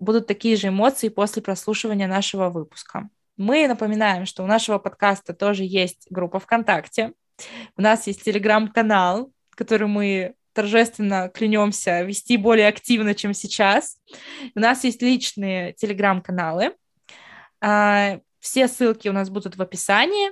[0.00, 3.08] будут такие же эмоции после прослушивания нашего выпуска.
[3.36, 7.12] Мы напоминаем, что у нашего подкаста тоже есть группа ВКонтакте.
[7.76, 13.96] У нас есть телеграм-канал, который мы торжественно клянемся вести более активно, чем сейчас.
[14.56, 16.74] У нас есть личные телеграм-каналы.
[17.60, 20.30] А, все ссылки у нас будут в описании.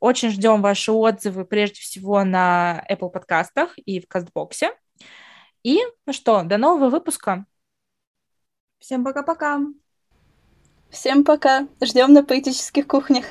[0.00, 4.70] Очень ждем ваши отзывы, прежде всего, на Apple подкастах и в Кастбоксе.
[5.62, 7.44] И, ну что, до нового выпуска.
[8.78, 9.60] Всем пока-пока.
[10.90, 11.66] Всем пока.
[11.82, 13.24] Ждем на поэтических кухнях.